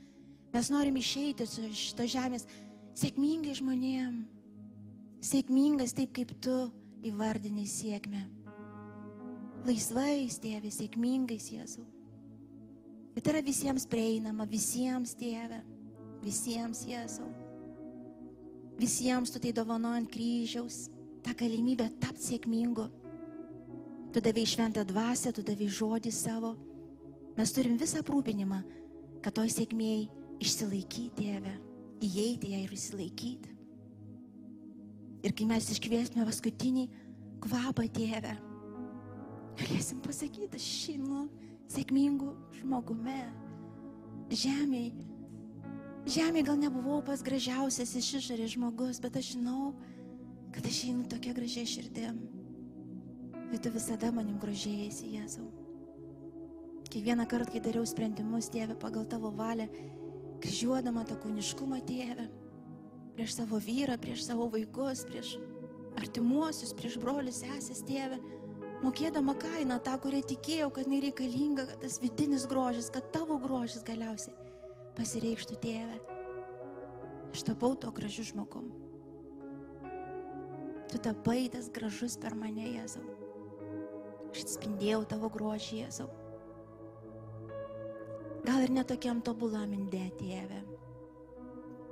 Mes 0.55 0.71
norim 0.71 1.03
išeiti 1.03 1.43
iš 1.43 1.85
šito 1.91 2.07
žemės 2.15 2.47
sėkmingai 2.97 3.59
žmonėms 3.59 4.36
sėkmingas 5.27 5.95
taip, 5.97 6.13
kaip 6.17 6.33
tu 6.43 6.55
įvardinai 7.07 7.67
sėkmę. 7.69 8.23
Laisvais, 9.67 10.39
tėvė, 10.43 10.71
sėkmingais 10.71 11.49
Jėzau. 11.51 11.87
Bet 13.17 13.27
yra 13.33 13.41
visiems 13.43 13.87
prieinama, 13.91 14.47
visiems 14.47 15.17
tėvė, 15.19 15.63
visiems 16.23 16.85
Jėzau. 16.87 17.27
Visiems 18.77 19.33
tu 19.33 19.41
tai 19.41 19.55
dovanojant 19.57 20.11
kryžiaus, 20.13 20.91
tą 21.25 21.33
galimybę 21.41 21.89
tapti 22.03 22.35
sėkmingu. 22.35 22.87
Tu 24.13 24.23
davai 24.23 24.45
šventą 24.49 24.85
dvasę, 24.87 25.33
tu 25.33 25.43
davai 25.45 25.71
žodį 25.73 26.13
savo. 26.13 26.53
Mes 27.37 27.53
turim 27.57 27.81
visą 27.81 28.05
aprūpinimą, 28.05 28.63
kad 29.25 29.35
toj 29.41 29.51
sėkmėjai 29.57 30.07
išsilaikyti, 30.45 31.11
tėvė, 31.19 31.57
įeiti 32.05 32.53
ją 32.53 32.63
ir 32.63 32.77
išsilaikyti. 32.77 33.56
Ir 35.27 35.35
kai 35.35 35.47
mes 35.51 35.67
iškviesime 35.75 36.23
paskutinį 36.23 36.85
kvapą 37.43 37.89
Dievę, 37.91 38.37
galėsim 39.59 39.99
pasakyti, 40.05 40.61
šinu 40.63 41.25
sėkmingu 41.73 42.31
žmogumi. 42.61 43.25
Žemėje, 44.31 44.93
žemėje 46.07 46.47
gal 46.47 46.61
nebuvau 46.63 47.01
pas 47.07 47.27
gražiausias 47.27 47.97
iš 47.99 48.13
išorės 48.21 48.55
žmogus, 48.55 49.03
bet 49.03 49.19
aš 49.19 49.33
žinau, 49.35 49.73
kad 50.55 50.67
aš 50.71 50.85
einu 50.93 51.07
tokia 51.11 51.35
gražia 51.35 51.67
širdim. 51.67 52.23
Ir 53.51 53.63
tu 53.63 53.75
visada 53.75 54.13
manim 54.15 54.39
grožėjasi, 54.43 55.11
Jėzau. 55.19 55.51
Kiekvieną 56.87 57.27
kartą, 57.27 57.51
kai 57.51 57.67
dariau 57.67 57.87
sprendimus, 57.87 58.51
Dieve, 58.55 58.79
pagal 58.79 59.07
tavo 59.11 59.35
valią, 59.35 59.67
kryžiuodama 60.43 61.03
tą 61.07 61.19
kūniškumą, 61.23 61.83
Dieve, 61.87 62.31
prieš 63.17 63.39
savo 63.41 63.59
vyrą, 63.63 63.97
prieš 64.01 64.27
savo 64.29 64.49
vaikus, 64.53 65.07
prieš 65.09 65.37
artimuosius, 65.97 66.75
prieš 66.77 66.99
brolius, 67.01 67.41
sesės, 67.41 67.81
tėvę, 67.89 68.19
mokėdama 68.85 69.35
kainą 69.41 69.79
tą, 69.85 69.97
kurią 70.03 70.21
tikėjau, 70.33 70.69
kad 70.77 70.89
jinai 70.89 71.01
reikalinga, 71.09 71.65
kad 71.71 71.81
tas 71.87 71.97
vidinis 72.03 72.45
grožis, 72.51 72.91
kad 72.93 73.09
tavo 73.15 73.39
grožis 73.41 73.85
galiausiai 73.87 74.37
pasireikštų 74.97 75.57
tėvę. 75.65 75.97
Aš 77.33 77.45
tapau 77.49 77.75
to 77.77 77.91
gražiu 77.93 78.25
žmogum. 78.25 78.69
Tu 80.87 81.01
tapai 81.03 81.49
tas 81.53 81.67
gražus 81.73 82.15
per 82.21 82.37
mane, 82.39 82.69
Jėzau. 82.77 83.03
Aš 84.31 84.45
atspindėjau 84.45 85.03
tavo 85.09 85.33
grožį, 85.33 85.83
Jėzau. 85.83 86.07
Gal 88.47 88.63
ir 88.63 88.73
netokiam 88.77 89.21
tobulam 89.25 89.73
indė, 89.75 90.07
tėve. 90.21 90.63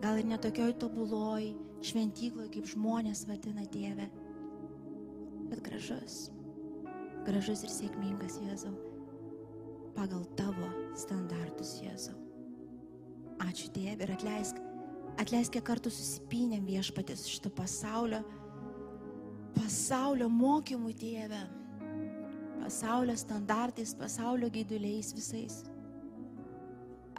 Gal 0.03 0.19
ir 0.21 0.27
netokioj 0.29 0.75
tobuloj 0.83 1.53
šventykloj, 1.85 2.49
kaip 2.55 2.69
žmonės 2.71 3.25
vadina 3.29 3.65
tėve. 3.71 4.09
Bet 5.51 5.63
gražus. 5.65 6.29
Gražus 7.25 7.65
ir 7.65 7.73
sėkmingas, 7.73 8.39
Jėzau. 8.43 8.75
Pagal 9.95 10.25
tavo 10.39 10.69
standartus, 10.99 11.77
Jėzau. 11.83 12.17
Ačiū 13.45 13.69
Dieve 13.75 14.07
ir 14.07 14.15
atleisk, 14.15 14.59
atleisk, 15.21 15.55
kiek 15.57 15.67
kartų 15.67 15.91
susipinėm 15.93 16.67
viešpatės 16.69 17.27
šito 17.29 17.51
pasaulio, 17.55 18.23
pasaulio 19.57 20.29
mokymų 20.33 20.95
Dieve, 20.99 21.43
pasaulio 22.63 23.17
standartais, 23.19 23.95
pasaulio 23.99 24.51
gaiduliais 24.55 25.13
visais. 25.17 25.63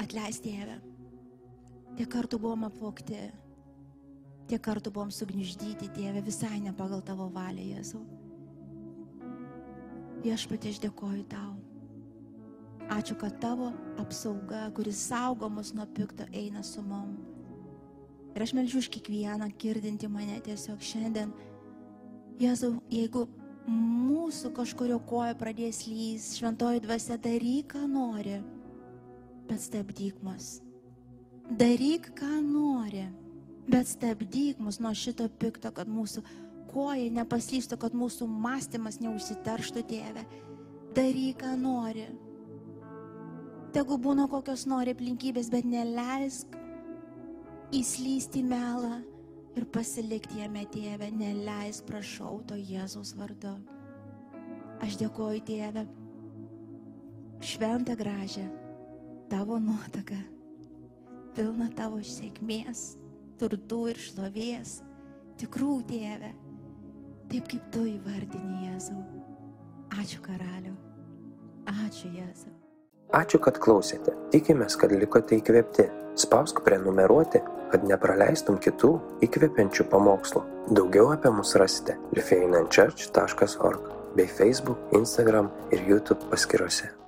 Atleisk 0.01 0.43
Dieve. 0.43 0.79
Tiek 1.95 2.09
kartų 2.11 2.41
buvom 2.43 2.65
apvokti, 2.67 3.17
tiek 4.49 4.61
kartų 4.61 4.91
buvom 4.91 5.11
sugniuždyti, 5.15 5.87
Dieve, 5.95 6.19
visai 6.25 6.57
ne 6.59 6.73
pagal 6.75 6.99
tavo 7.07 7.29
valią, 7.31 7.63
Jėzau. 7.77 8.01
Viešpatė, 10.25 10.73
aš 10.73 10.81
dėkoju 10.83 11.23
tau. 11.31 11.53
Ačiū, 12.91 13.15
kad 13.17 13.39
tavo 13.39 13.71
apsauga, 14.01 14.65
kuris 14.75 14.99
saugo 15.07 15.47
mus 15.49 15.71
nuo 15.77 15.87
pikto, 15.87 16.27
eina 16.35 16.65
su 16.67 16.83
mum. 16.83 17.15
Ir 18.35 18.43
aš 18.43 18.51
melžiu 18.57 18.83
už 18.83 18.91
kiekvieną 18.91 19.47
girdinti 19.55 20.11
mane 20.11 20.35
tiesiog 20.43 20.83
šiandien. 20.83 21.31
Jėzau, 22.43 22.75
jeigu 22.91 23.23
mūsų 23.71 24.51
kažkurio 24.59 24.99
koja 25.07 25.39
pradės 25.39 25.85
lys, 25.87 26.33
šventoji 26.41 26.83
dvasia 26.83 27.15
daryk, 27.15 27.71
ką 27.71 27.87
nori, 27.87 28.41
bet 29.47 29.63
stabdyk 29.63 30.19
mus. 30.25 30.64
Daryk, 31.45 32.09
ką 32.17 32.41
nori, 32.41 33.05
bet 33.69 33.87
stabdyk 33.87 34.59
mus 34.59 34.79
nuo 34.81 34.93
šito 34.97 35.27
pikto, 35.29 35.71
kad 35.75 35.89
mūsų 35.89 36.23
koja 36.71 37.09
nepaslystų, 37.21 37.77
kad 37.79 37.93
mūsų 37.95 38.27
mąstymas 38.27 38.99
neužsiterštų, 39.03 39.85
tėve. 39.89 40.25
Daryk, 40.97 41.43
ką 41.43 41.53
nori 41.59 42.07
tegu 43.75 43.97
būna 43.99 44.29
kokios 44.31 44.63
nori 44.71 44.93
aplinkybės, 44.95 45.49
bet 45.51 45.65
neleisk 45.67 46.53
įslysti 47.75 48.43
melą 48.47 49.01
ir 49.55 49.65
pasilikti 49.71 50.39
jame 50.39 50.63
tėvę, 50.71 51.09
neleisk, 51.11 51.83
prašau, 51.89 52.39
to 52.47 52.55
Jėzaus 52.55 53.11
vardu. 53.19 53.55
Aš 54.83 54.95
dėkoju 55.01 55.43
tėvę, 55.47 55.85
šventą 57.43 57.97
gražią 57.99 58.45
tavo 59.31 59.59
nuotaką, 59.59 60.21
pilna 61.35 61.67
tavo 61.75 61.99
sėkmės, 62.03 62.95
turtų 63.39 63.81
ir 63.91 63.99
šlovės, 63.99 64.79
tikrų 65.41 65.77
tėvę, 65.89 66.31
taip 67.31 67.49
kaip 67.51 67.69
tu 67.75 67.85
įvardini 67.91 68.69
Jėzau. 68.69 69.01
Ačiū 69.99 70.21
karaliu, 70.25 70.75
ačiū 71.69 72.11
Jėzau. 72.15 72.53
Ačiū, 73.15 73.39
kad 73.39 73.59
klausėte. 73.61 74.15
Tikimės, 74.33 74.75
kad 74.79 74.91
likote 74.91 75.37
įkvėpti. 75.37 75.85
Spausk 76.19 76.63
prenumeruoti, 76.65 77.43
kad 77.71 77.85
nepraleistum 77.85 78.57
kitų 78.63 78.91
įkvepiančių 79.27 79.85
pamokslų. 79.91 80.43
Daugiau 80.75 81.11
apie 81.13 81.31
mus 81.35 81.53
rasite 81.59 81.99
lifeinanchurch.org 82.17 83.89
bei 84.15 84.27
Facebook, 84.31 84.79
Instagram 84.95 85.51
ir 85.75 85.83
YouTube 85.85 86.31
paskiruose. 86.31 87.04